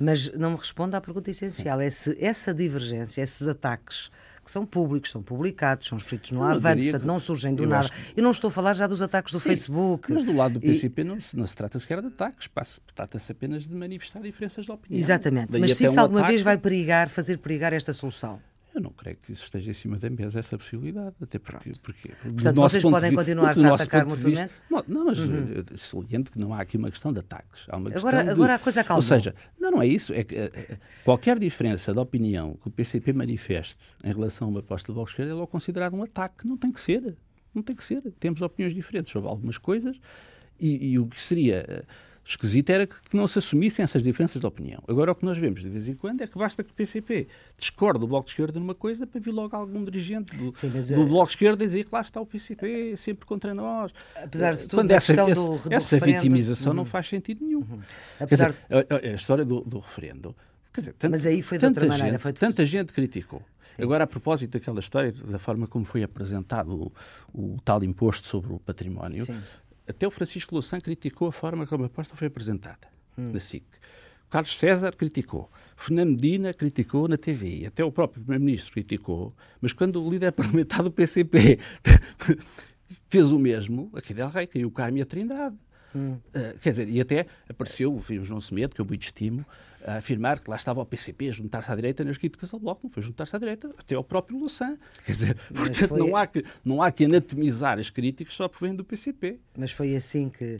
[0.00, 1.80] Mas não me responde à pergunta essencial.
[1.80, 4.10] É se essa divergência, esses ataques
[4.44, 7.88] que são públicos, são publicados, são escritos no Avante, portanto não surgem do nada.
[7.88, 8.18] Que...
[8.18, 10.12] Eu não estou a falar já dos ataques do Sim, Facebook.
[10.12, 11.04] Mas do lado do PCP e...
[11.04, 12.50] não, não, se trata sequer de ataques,
[12.92, 14.98] trata-se apenas de manifestar diferenças de opinião.
[14.98, 15.52] Exatamente.
[15.52, 16.32] Daí mas se isso um alguma ataque...
[16.32, 18.40] vez vai perigar, fazer perigar esta solução?
[18.74, 21.14] Eu não creio que isso esteja em cima da mesa, essa possibilidade.
[21.20, 21.72] Até porque.
[21.82, 24.52] porque Portanto, vocês podem continuar-se a atacar mutuamente?
[24.70, 25.62] Não, não, mas uhum.
[25.72, 27.66] Eh, saliente que não há aqui uma questão de ataques.
[27.68, 28.98] Há uma agora, de, agora a coisa acalmou.
[28.98, 30.14] Ou seja, não, não é isso.
[30.14, 34.60] É que é, qualquer diferença de opinião que o PCP manifeste em relação a uma
[34.60, 36.46] aposta do Bloco de Esquerda é logo considerado um ataque.
[36.46, 37.16] Não tem que ser.
[37.54, 38.00] Não tem que ser.
[38.18, 39.98] Temos opiniões diferentes sobre algumas coisas
[40.58, 41.84] e, e o que seria
[42.24, 44.82] esquisito era que não se assumissem essas diferenças de opinião.
[44.86, 47.26] Agora, o que nós vemos de vez em quando é que basta que o PCP
[47.58, 51.06] discorde do Bloco de Esquerda numa coisa para vir logo algum dirigente do, Sim, do
[51.06, 53.92] Bloco de Esquerda dizer que lá está o PCP, sempre contra nós.
[54.16, 56.76] Apesar de tudo, quando essa, essa, do, do essa vitimização uhum.
[56.76, 57.60] não faz sentido nenhum.
[57.60, 57.80] Uhum.
[58.20, 60.34] Apesar dizer, a, a, história do, do referendo.
[60.74, 62.12] Dizer, tanta, mas aí foi de outra maneira.
[62.12, 63.42] Gente, foi tanta gente criticou.
[63.62, 63.82] Sim.
[63.82, 66.90] Agora, a propósito daquela história, da forma como foi apresentado
[67.34, 69.38] o, o tal imposto sobre o património, Sim
[69.92, 73.30] até o Francisco Louçã criticou a forma como a proposta foi apresentada hum.
[73.32, 73.64] na SIC.
[74.28, 75.50] Carlos César criticou.
[75.76, 77.66] Fernando Medina criticou na TV.
[77.66, 79.34] Até o próprio Primeiro-Ministro criticou.
[79.60, 81.58] Mas quando o líder parlamentar do PCP
[83.10, 85.56] fez o mesmo, aqui del Rei caiu o Carme e a Trindade.
[85.94, 86.18] Hum.
[86.34, 89.44] Uh, quer dizer, e até apareceu o João Semedo, que eu muito estimo,
[89.84, 92.80] a afirmar que lá estava o PCP a juntar-se à direita nas críticas ao Bloco,
[92.84, 94.78] não foi juntar-se à direita, até ao próprio Louçã.
[95.04, 95.98] Quer dizer, portanto, foi...
[95.98, 99.38] não, há que, não há que anatomizar as críticas só por vem do PCP.
[99.56, 100.56] Mas foi assim que,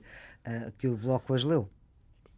[0.47, 1.69] uh, que o Bloco as leu?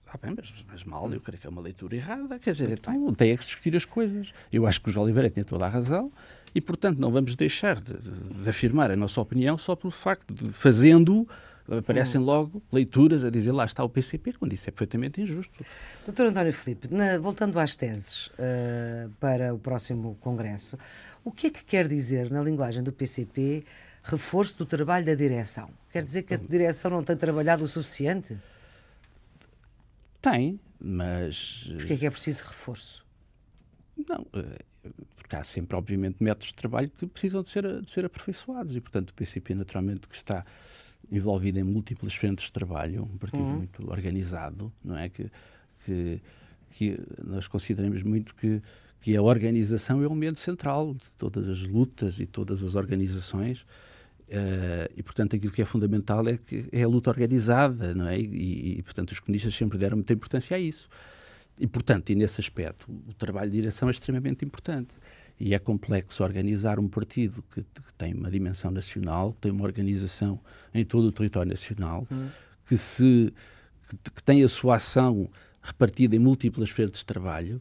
[0.07, 2.38] Ah, bem, mas, mas, mal, eu creio que é uma leitura errada.
[2.38, 4.33] Quer dizer, então tem é que discutir as coisas.
[4.52, 6.12] Eu acho que o João Oliveira tinha toda a razão
[6.54, 10.33] e, portanto, não vamos deixar de, de, de afirmar a nossa opinião só pelo facto
[10.33, 11.26] de, fazendo
[11.68, 12.24] aparecem hum.
[12.24, 15.64] logo leituras a dizer lá está o PCP, quando isso é perfeitamente injusto.
[16.05, 20.79] Doutor António Filipe, na, voltando às teses uh, para o próximo Congresso,
[21.24, 23.64] o que é que quer dizer na linguagem do PCP
[24.03, 25.70] reforço do trabalho da direção?
[25.90, 28.38] Quer dizer que a direção não tem trabalhado o suficiente?
[30.20, 31.70] Tem, mas.
[31.77, 33.05] Porquê é que é preciso reforço?
[34.09, 34.59] Não, eh,
[35.16, 38.81] porque há sempre, obviamente, métodos de trabalho que precisam de ser, de ser aperfeiçoados e,
[38.81, 40.44] portanto, o PCP, naturalmente, que está
[41.11, 43.57] envolvido em múltiplas frentes de trabalho, um partido uhum.
[43.57, 45.09] muito organizado, não é?
[45.09, 45.31] Que,
[45.85, 46.21] que,
[46.71, 48.62] que, nós consideramos muito que,
[49.01, 53.64] que a organização é o elemento central de todas as lutas e todas as organizações.
[54.27, 58.19] Uh, e, portanto, aquilo que é fundamental é, que é a luta organizada, não é?
[58.19, 60.88] E, e, portanto, os comunistas sempre deram muita importância a isso.
[61.59, 64.95] E, portanto, e nesse aspecto, o trabalho de direção é extremamente importante
[65.38, 69.64] e é complexo organizar um partido que, que, tem uma dimensão nacional, que tem uma
[69.64, 70.40] organização
[70.73, 72.29] em todo o território nacional, uhum.
[72.66, 73.33] que, se,
[73.88, 75.29] que, que, tem a sua ação
[75.62, 77.61] repartida em múltiplas frentes de trabalho,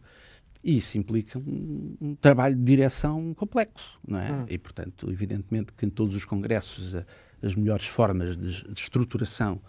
[0.63, 4.31] e isso implica um, um trabalho de direção complexo, não é?
[4.31, 4.45] Uhum.
[4.49, 7.05] E, portanto, evidentemente que em todos os congressos a,
[7.41, 9.59] as melhores formas de, de estruturação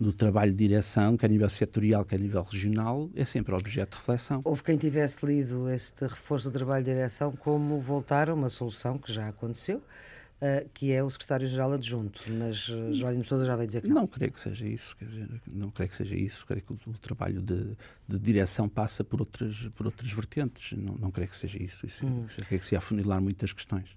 [0.00, 3.92] do trabalho de direção, quer a nível setorial, quer a nível regional, é sempre objeto
[3.92, 4.40] de reflexão.
[4.44, 8.96] Houve quem tivesse lido este reforço do trabalho de direção como voltar a uma solução
[8.96, 13.66] que já aconteceu, uh, que é o secretário-geral adjunto, mas uh, Jerónimo Sousa já vai
[13.66, 13.96] dizer que não.
[13.96, 16.78] Não creio que seja isso, quer dizer, não creio que seja isso, creio que o,
[16.86, 21.36] o trabalho de, de, direção passa por outras, por outras vertentes, não, não creio que
[21.36, 22.24] seja isso, isso hum.
[22.46, 23.96] creio que se afunilar muitas questões.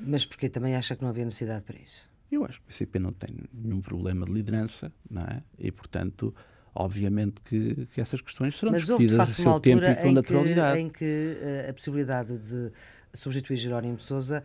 [0.00, 2.08] Mas porque também acha que não havia necessidade para isso?
[2.30, 5.42] Eu acho que o PCP não tem nenhum problema de liderança, não é?
[5.58, 6.34] E, portanto,
[6.74, 9.94] obviamente que, que essas questões serão Mas discutidas houve, de facto, a seu tempo e
[9.94, 10.76] com em naturalidade.
[10.76, 12.72] Que, em que uh, a possibilidade de
[13.14, 14.42] substituir Jerónimo Sousa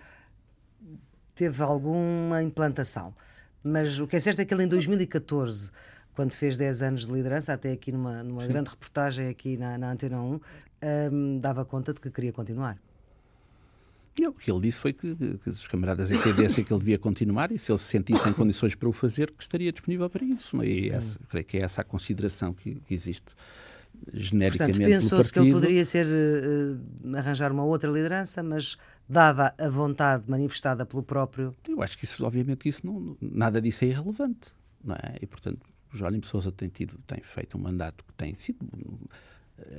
[1.36, 3.14] teve alguma implantação.
[3.64, 5.72] Mas o que é certo é que ele, em 2014,
[6.14, 9.92] quando fez 10 anos de liderança, até aqui numa, numa grande reportagem aqui na, na
[9.92, 10.40] Antena 1, um,
[10.82, 12.78] ehm, dava conta de que queria continuar.
[14.20, 17.52] Não, o que ele disse foi que, que os camaradas entendessem que ele devia continuar
[17.52, 20.62] e se ele se sentisse em condições para o fazer, que estaria disponível para isso.
[20.64, 23.34] E essa, creio que é essa a consideração que, que existe
[24.14, 29.70] genericamente Portanto, pensou-se que ele poderia ser uh, arranjar uma outra liderança, mas dada a
[29.70, 31.56] vontade manifestada pelo próprio.
[31.68, 34.50] Eu acho que isso, obviamente, isso não, nada disso é irrelevante,
[34.84, 35.18] não é?
[35.22, 35.60] E portanto,
[35.94, 38.60] o Jónimo Sousa tem tido, tem feito um mandato que tem sido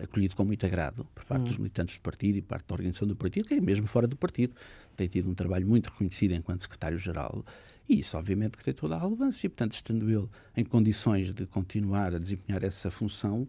[0.03, 1.59] acolhido com muito agrado por parte dos hum.
[1.59, 4.55] militantes do partido e parte da organização do partido, que é mesmo fora do partido.
[4.97, 7.45] Tem tido um trabalho muito reconhecido enquanto secretário-geral
[7.89, 9.47] e isso, obviamente, que tem toda a relevância.
[9.47, 13.47] E, portanto, estando ele em condições de continuar a desempenhar essa função,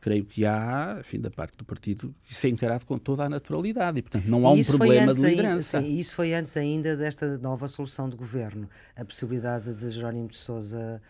[0.00, 3.98] creio que há, enfim, da parte do partido, isso é encarado com toda a naturalidade
[3.98, 5.78] e, portanto, não há um problema de liderança.
[5.78, 10.28] Ainda, sim, isso foi antes ainda desta nova solução de governo, a possibilidade de Jerónimo
[10.28, 11.00] de Sousa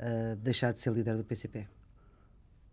[0.00, 1.66] uh, deixar de ser líder do PCP.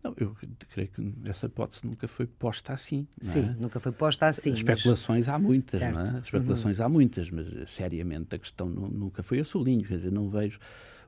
[0.04, 0.36] Não, eu
[0.68, 3.08] creio que essa hipótese nunca foi posta assim.
[3.18, 3.56] Sim, é?
[3.58, 4.52] nunca foi posta assim.
[4.52, 5.34] Especulações mas...
[5.34, 5.94] há muitas, certo.
[5.94, 6.20] não é?
[6.20, 6.84] Especulações uhum.
[6.84, 9.40] há muitas, mas seriamente a questão não, nunca foi.
[9.40, 10.58] Eu sublinho, quer dizer, não vejo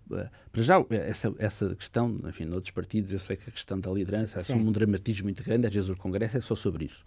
[0.08, 3.90] Uh, para já, essa, essa questão, enfim, noutros partidos, eu sei que a questão da
[3.90, 7.04] liderança assume um dramatismo muito grande, às vezes o Congresso é só sobre isso.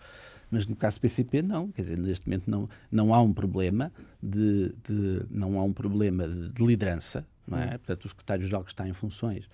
[0.52, 1.72] Mas no caso do PCP, não.
[1.72, 3.90] Quer dizer, neste momento não, não há um problema
[4.22, 7.68] de, de não há um problema de, de liderança, não é?
[7.68, 7.70] Hum.
[7.70, 9.48] Portanto, o secretário-geral que está em funções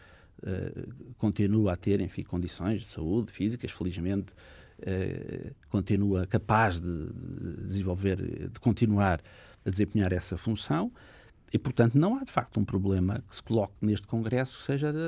[0.46, 4.32] uh, continua a ter, enfim, condições de saúde físicas, felizmente,
[4.80, 8.18] uh, continua capaz de, de desenvolver,
[8.50, 9.22] de continuar
[9.66, 10.92] a desempenhar essa função.
[11.56, 14.92] E, portanto, não há de facto um problema que se coloque neste Congresso que seja
[14.92, 15.00] da,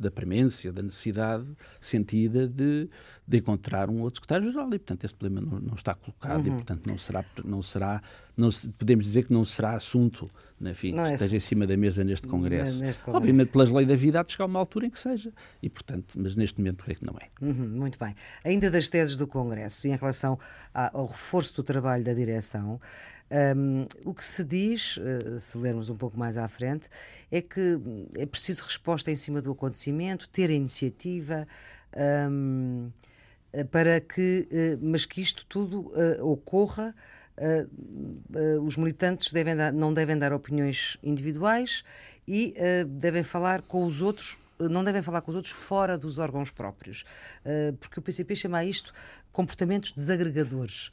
[0.00, 1.44] da premência, da necessidade
[1.78, 2.88] sentida de,
[3.28, 4.68] de encontrar um outro secretário-geral.
[4.68, 6.54] E, portanto, esse problema não, não está colocado uhum.
[6.54, 8.00] e, portanto, não será, não será
[8.34, 11.76] não, podemos dizer que não será assunto enfim, não que é esteja em cima da
[11.76, 12.80] mesa neste Congresso.
[12.80, 13.16] neste Congresso.
[13.18, 15.30] Obviamente, pelas leis da vida, há de chegar uma altura em que seja.
[15.62, 17.28] E, portanto, mas neste momento creio que não é.
[17.44, 18.14] Uhum, muito bem.
[18.42, 20.38] Ainda das teses do Congresso e em relação
[20.72, 22.80] ao reforço do trabalho da direção,
[23.56, 26.88] um, o que se diz, uh, se lermos um pouco mais à frente,
[27.30, 27.80] é que
[28.16, 31.46] é preciso resposta em cima do acontecimento, ter a iniciativa.
[32.30, 32.90] Um,
[33.70, 36.94] para que, uh, mas que isto tudo ocorra
[37.36, 37.68] Uh,
[38.34, 41.84] uh, os militantes devem dar, não devem dar opiniões individuais
[42.26, 46.16] e uh, devem falar com os outros, não devem falar com os outros fora dos
[46.16, 47.04] órgãos próprios,
[47.78, 48.90] porque o PCP chama a isto
[49.30, 50.90] comportamentos desagregadores.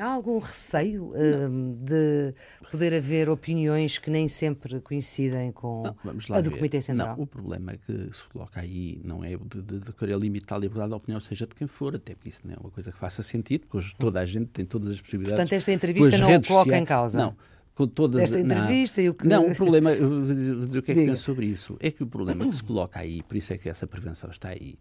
[0.00, 2.34] Há algum receio uh, de
[2.70, 6.56] poder haver opiniões que nem sempre coincidem com não, a do ver.
[6.56, 7.16] Comitê Central?
[7.16, 10.56] Não, o problema é que se coloca aí não é de, de, de querer limitar
[10.56, 12.90] a liberdade da opinião, seja de quem for, até porque isso não é uma coisa
[12.90, 15.38] que faça sentido, porque hoje toda a gente tem todas as possibilidades.
[15.38, 17.18] Portanto, esta entrevista não o coloca em causa?
[17.18, 17.36] Não.
[17.74, 19.28] Com todas, Esta entrevista não, e o que.
[19.28, 19.92] Não, o problema.
[19.92, 21.76] O que é que penso sobre isso?
[21.78, 24.48] É que o problema que se coloca aí, por isso é que essa prevenção está
[24.48, 24.76] aí,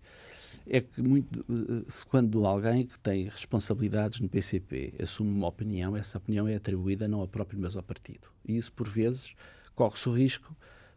[0.65, 6.17] é que muito, eh, quando alguém que tem responsabilidades no PCP assume uma opinião, essa
[6.17, 8.29] opinião é atribuída não ao próprio, mas ao partido.
[8.45, 9.33] E isso, por vezes,
[9.75, 10.55] corre-se o risco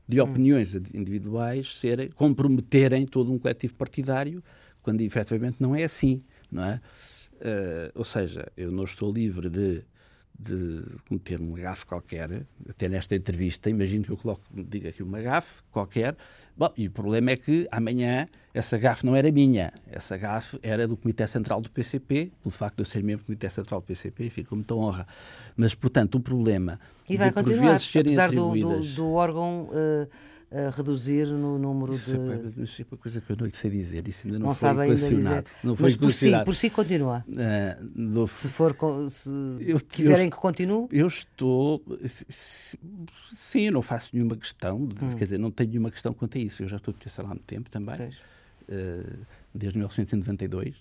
[0.09, 0.25] de hum.
[0.25, 4.42] opiniões individuais serem, comprometerem todo um coletivo partidário,
[4.83, 6.81] quando efetivamente não é assim, não é?
[7.37, 9.83] Uh, ou seja, eu não estou livre de
[10.40, 15.20] de cometer um gafe qualquer, até nesta entrevista, imagino que eu coloco, diga aqui uma
[15.20, 16.16] gafe qualquer,
[16.61, 20.87] bom, e o problema é que amanhã essa gafe não era minha, essa gafe era
[20.87, 23.85] do Comitê Central do PCP, pelo facto de eu ser membro do Comitê Central do
[23.87, 25.07] PCP, fico com muita honra.
[25.57, 28.79] Mas, portanto, o problema e vai de, continuar, apesar atribuídas...
[28.79, 29.70] do, do, do órgão...
[29.70, 32.61] Uh a reduzir no número isso de.
[32.61, 34.07] É, isso é uma coisa que eu não lhe sei dizer.
[34.09, 35.51] Isso ainda não, não foi equacionado.
[35.63, 37.25] Não foi Mas por si, por si continua.
[37.29, 38.27] Uh, do...
[38.27, 38.77] Se for,
[39.09, 40.89] se eu, quiserem eu, que continue.
[40.91, 41.83] Eu estou.
[42.29, 44.87] Sim, eu não faço nenhuma questão.
[44.87, 45.15] De, hum.
[45.17, 46.63] Quer dizer, não tenho nenhuma questão quanto a isso.
[46.65, 48.09] Eu já estou a ter lá há muito tempo também.
[48.69, 50.75] Uh, desde 1992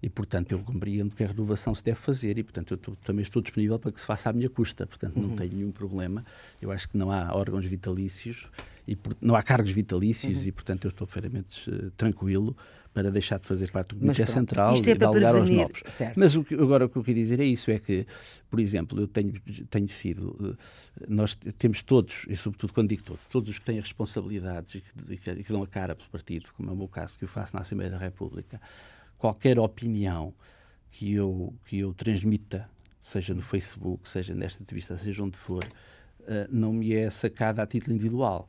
[0.00, 3.22] e, portanto, eu compreendo que a renovação se deve fazer e, portanto, eu tô, também
[3.22, 4.86] estou disponível para que se faça à minha custa.
[4.86, 5.36] Portanto, não uhum.
[5.36, 6.24] tenho nenhum problema.
[6.62, 8.46] Eu acho que não há órgãos vitalícios
[8.88, 10.48] e não há cargos vitalícios uhum.
[10.48, 12.56] e, portanto, eu estou fairamente uh, tranquilo
[12.94, 15.82] para deixar de fazer parte do Comitê Central é e dar lugar aos novos.
[15.86, 16.18] Certo.
[16.18, 18.06] Mas o que, agora o que eu queria dizer é isso, é que,
[18.50, 19.34] por exemplo, eu tenho,
[19.68, 23.78] tenho sido, eh, nós temos todos, e sobretudo quando digo todos, todos os que têm
[23.78, 26.76] responsabilidades e que, e que, e que dão a cara pelo partido, como é o
[26.76, 28.60] meu caso, que eu faço na Assembleia da República,
[29.18, 30.34] qualquer opinião
[30.90, 32.68] que eu, que eu transmita,
[33.00, 37.66] seja no Facebook, seja nesta entrevista, seja onde for, uh, não me é sacada a
[37.66, 38.48] título individual.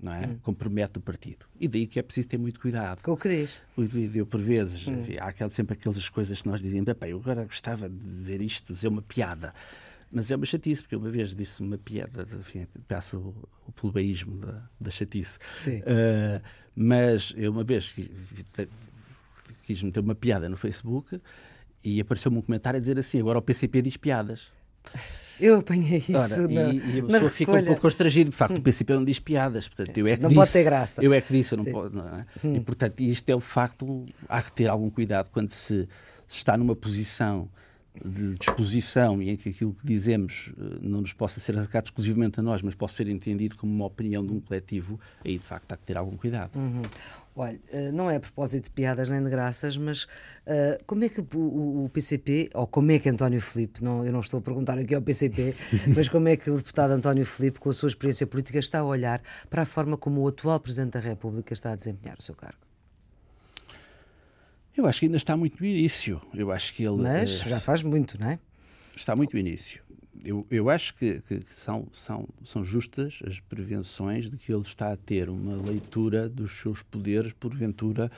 [0.00, 0.26] Não é?
[0.26, 0.38] Hum.
[0.42, 1.46] Compromete o partido.
[1.58, 3.02] E daí que é preciso ter muito cuidado.
[3.02, 3.60] Com o que diz?
[4.14, 5.00] Eu, por vezes, hum.
[5.00, 8.72] enfim, há aquel, sempre aquelas coisas que nós dizíamos: eu agora gostava de dizer isto,
[8.72, 9.52] dizer uma piada.
[10.12, 14.38] Mas é uma chatice, porque uma vez disse uma piada, enfim, peço o, o plebeísmo
[14.38, 15.38] da, da chatice.
[15.54, 15.80] Sim.
[15.80, 16.40] Uh,
[16.74, 17.94] mas eu uma vez
[19.64, 21.20] quis meter uma piada no Facebook
[21.84, 24.48] e apareceu-me um comentário a dizer assim: agora o PCP diz piadas.
[25.40, 26.16] Eu apanhei isso.
[26.16, 28.30] Ora, na, e, e a pessoa fica um pouco constrangido.
[28.30, 29.68] De facto, o PCP não diz piadas.
[29.68, 31.02] Portanto, eu é que não disse, pode ter graça.
[31.02, 32.26] Eu é que disse, não pode, não é?
[32.44, 32.56] hum.
[32.56, 34.04] E, portanto, isto é o facto.
[34.28, 35.88] Há que ter algum cuidado quando se
[36.28, 37.48] está numa posição
[38.04, 42.38] de disposição e em que aquilo que dizemos eh, não nos possa ser atacado exclusivamente
[42.40, 45.72] a nós, mas possa ser entendido como uma opinião de um coletivo, aí de facto
[45.72, 46.56] há que ter algum cuidado.
[46.56, 46.82] Uhum.
[47.40, 51.08] Olha, eh, não é a propósito de piadas nem de graças, mas uh, como é
[51.08, 54.40] que o, o, PCP, ou como é que António Filipe, não, eu não estou a
[54.40, 55.54] perguntar aqui ao PCP,
[55.96, 58.84] mas como é que o deputado António Filipe, com a sua experiência política, está a
[58.84, 62.34] olhar para a forma como o atual Presidente da República está a desempenhar o seu
[62.34, 62.58] cargo?
[64.76, 66.20] Eu acho que ainda está muito no início.
[66.34, 66.96] Eu acho que ele.
[66.96, 68.40] Mas uh, já faz muito, não é?
[68.96, 69.80] Está muito no início
[70.24, 74.92] eu, eu acho que, que, são, são, são justas as prevenções de que ele está
[74.92, 78.10] a ter uma leitura dos seus poderes, porventura,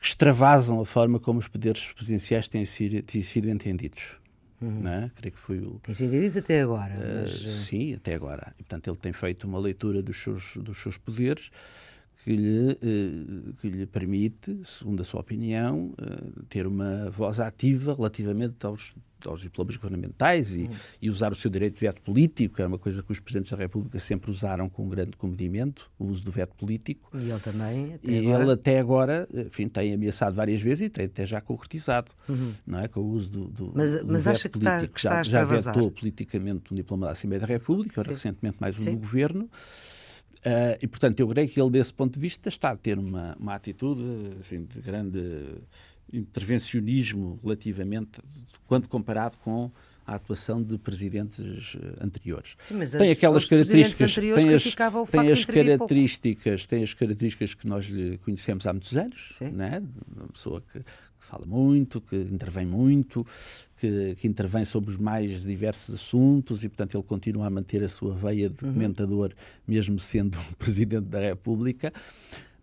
[0.00, 4.16] que extravasam a forma como os poderes presidenciais têm sido, têm sido entendidos.
[4.60, 4.86] Uhum.
[4.86, 5.10] É?
[5.16, 5.80] Creio que foi o.
[5.82, 6.94] Tem sido dito até agora.
[6.94, 7.32] Uh, mas...
[7.32, 8.54] Sim, até agora.
[8.58, 11.50] E, portanto, ele tem feito uma leitura dos seus, dos seus poderes
[12.24, 17.94] que lhe, uh, que lhe permite, segundo a sua opinião, uh, ter uma voz ativa
[17.94, 18.94] relativamente aos
[19.28, 20.70] aos diplomas governamentais e, uhum.
[21.00, 23.52] e, usar o seu direito de veto político, que é uma coisa que os presidentes
[23.52, 27.10] da República sempre usaram com um grande comedimento, o uso do veto político.
[27.14, 28.42] E ele também, até e agora...
[28.42, 32.52] ele até agora, enfim, tem ameaçado várias vezes e tem até já concretizado, uhum.
[32.66, 35.22] não é, com o uso do, do Mas, do mas acha que está, que está
[35.22, 38.94] já, já vetou politicamente um diploma da Assembleia da República, agora recentemente mais um Sim.
[38.94, 39.48] do Governo.
[40.44, 43.36] Uh, e, portanto, eu creio que ele, desse ponto de vista, está a ter uma,
[43.38, 44.02] uma atitude
[44.40, 45.62] enfim, de grande
[46.12, 48.20] intervencionismo relativamente,
[48.66, 49.70] quando comparado com
[50.06, 52.56] a atuação de presidentes eh, anteriores.
[52.60, 54.64] Sim, mas tem aquelas características, tem as,
[55.10, 59.82] tem as características, tem as características que nós lhe conhecemos há muitos anos, né?
[60.16, 60.84] Uma pessoa que, que,
[61.18, 63.24] fala muito, que intervém muito,
[63.76, 67.88] que, que, intervém sobre os mais diversos assuntos e, portanto, ele continua a manter a
[67.88, 68.72] sua veia de uhum.
[68.72, 69.32] comentador,
[69.66, 71.92] mesmo sendo presidente da República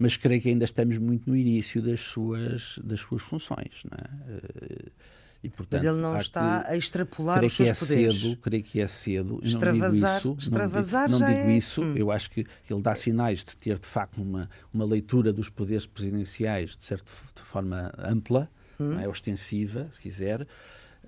[0.01, 3.83] mas creio que ainda estamos muito no início das suas, das suas funções.
[3.83, 4.89] Não é?
[5.41, 8.19] E, portanto, mas ele não está que, a extrapolar os seus é poderes.
[8.19, 9.39] Cedo, creio que é cedo.
[9.41, 11.57] Extravasar, não digo isso, extravasar não digo, não digo é...
[11.57, 11.81] isso.
[11.81, 11.93] Hum.
[11.95, 15.85] Eu acho que ele dá sinais de ter, de facto, uma, uma leitura dos poderes
[15.85, 18.99] presidenciais de, certa, de forma ampla, hum.
[18.99, 19.07] é?
[19.07, 20.45] ostensiva, se quiser.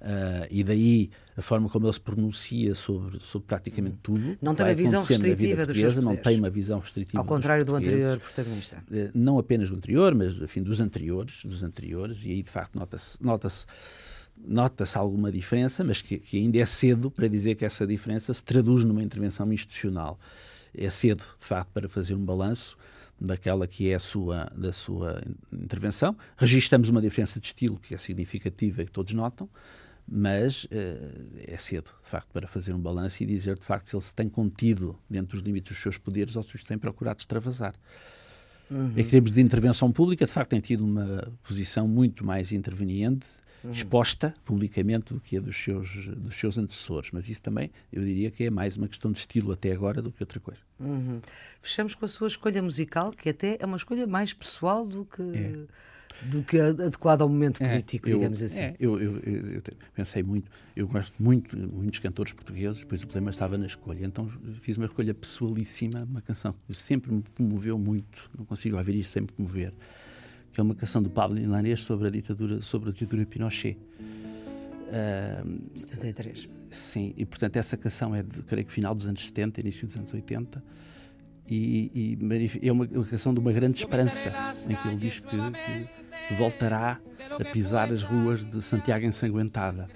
[0.02, 4.36] Uh, e daí a forma como ele se pronuncia sobre, sobre praticamente tudo.
[4.42, 7.20] Não tem uma visão restritiva dos seus Não tem uma visão restritiva.
[7.20, 8.84] Ao contrário do anterior protagonista.
[8.90, 12.80] Uh, não apenas do anterior, mas enfim, dos anteriores, dos anteriores, e aí de facto
[12.80, 13.68] nota-se nota-se
[14.46, 18.44] nota-se alguma diferença, mas que, que, ainda é cedo para dizer que essa diferença se
[18.44, 20.20] traduz numa intervenção institucional.
[20.74, 22.78] É cedo, de facto, para fazer um balanço
[23.20, 25.22] daquela que é a sua, da sua
[25.52, 26.16] intervenção.
[26.36, 29.48] Registramos uma diferença de estilo que é significativa e que todos notam,
[30.08, 30.70] mas uh,
[31.38, 34.14] é cedo, de facto, para fazer um balanço e dizer, de facto, se ele se
[34.14, 37.76] tem contido dentro dos limites dos seus poderes ou se os tem procurado extravasar.
[38.70, 38.94] Uhum.
[38.96, 43.28] Em termos de intervenção pública, de facto, tem tido uma posição muito mais interveniente.
[43.70, 47.12] Exposta publicamente do que a dos seus, dos seus antecessores.
[47.12, 50.12] Mas isso também, eu diria que é mais uma questão de estilo até agora do
[50.12, 50.62] que outra coisa.
[50.80, 51.22] Uhum.
[51.60, 55.22] Fechamos com a sua escolha musical, que até é uma escolha mais pessoal do que.
[55.22, 55.92] É
[56.24, 58.62] do que adequado ao momento é, político, é, eu, digamos assim.
[58.62, 59.62] É, eu, eu, eu,
[59.94, 64.06] pensei muito, eu gosto muito de muitos cantores portugueses, depois o problema estava na escolha,
[64.06, 68.96] então fiz uma escolha pessoalíssima, uma canção que sempre me comoveu muito, não consigo ouvir
[68.96, 69.74] isto sem me comover,
[70.52, 73.78] que é uma canção do Pablo Ilanês sobre a ditadura, sobre a ditadura Pinochet.
[74.92, 76.50] Uh, 73.
[76.70, 79.96] Sim, e portanto essa canção é de, creio que final dos anos 70, início dos
[79.96, 80.62] anos 80
[81.52, 82.18] e,
[82.62, 84.32] e é uma, uma canção de uma grande esperança,
[84.70, 85.38] em que ele diz que,
[86.28, 86.98] que voltará
[87.30, 89.88] a pisar as ruas de Santiago ensanguentada.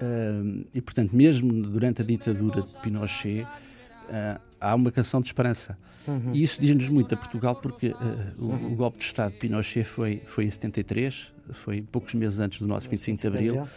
[0.00, 5.76] Uh, e, portanto, mesmo durante a ditadura de Pinochet, uh, há uma canção de esperança.
[6.06, 6.30] Uhum.
[6.32, 7.94] E isso diz-nos muito a Portugal, porque uh,
[8.38, 12.60] o, o, golpe de Estado de Pinochet foi, foi em 73, foi poucos meses antes
[12.60, 13.68] do nosso 25 de Abril.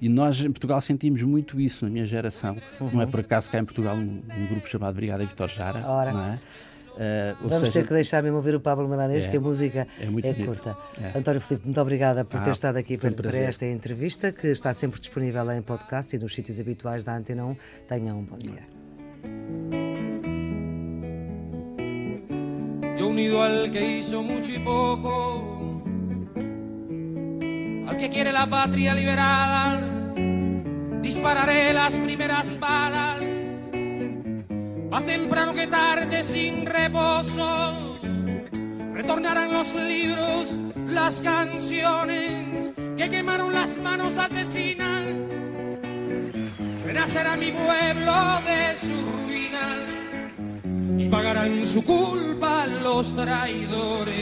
[0.00, 2.56] E nós em Portugal sentimos muito isso na minha geração.
[2.80, 2.90] Uhum.
[2.92, 5.86] Não é por acaso que há em Portugal um, um grupo chamado Brigada Vitor Jara.
[5.86, 6.12] Ora.
[6.12, 6.38] Não é?
[6.96, 9.86] Uh, Vamos seja, ter que deixar mesmo ouvir o Pablo Maranês, é, que a música
[10.00, 10.76] é, é curta.
[10.98, 11.18] É.
[11.18, 14.72] António Filipe, muito obrigada por ah, ter estado aqui para, para, esta entrevista, que está
[14.72, 17.56] sempre disponível em podcast e nos sítios habituais da Antena 1.
[17.86, 19.85] Tenham um bom dia.
[22.98, 25.82] Yo unido al que hizo mucho y poco,
[27.86, 29.80] al que quiere la patria liberada,
[31.02, 33.20] dispararé las primeras balas
[34.90, 37.98] más temprano que tarde sin reposo,
[38.94, 45.04] retornarán los libros, las canciones que quemaron las manos asesinas.
[46.82, 48.94] Renacerá mi pueblo de su
[49.26, 50.05] ruina y
[51.04, 54.16] pagarán su culpa los traidores.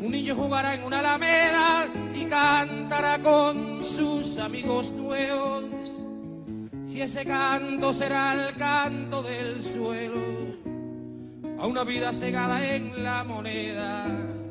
[0.00, 6.06] Un niño jugará en una alameda y cantará con sus amigos nuevos.
[6.86, 10.14] Si ese canto será el canto del suelo,
[11.58, 14.43] a una vida cegada en la moneda.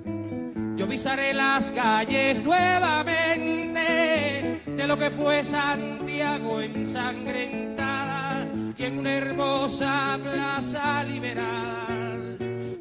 [0.76, 10.20] Yo pisaré las calles nuevamente de lo que fue Santiago ensangrentada y en una hermosa
[10.22, 11.88] plaza liberada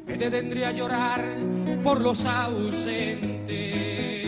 [0.05, 1.23] me detendría a llorar
[1.83, 4.22] por los ausentes.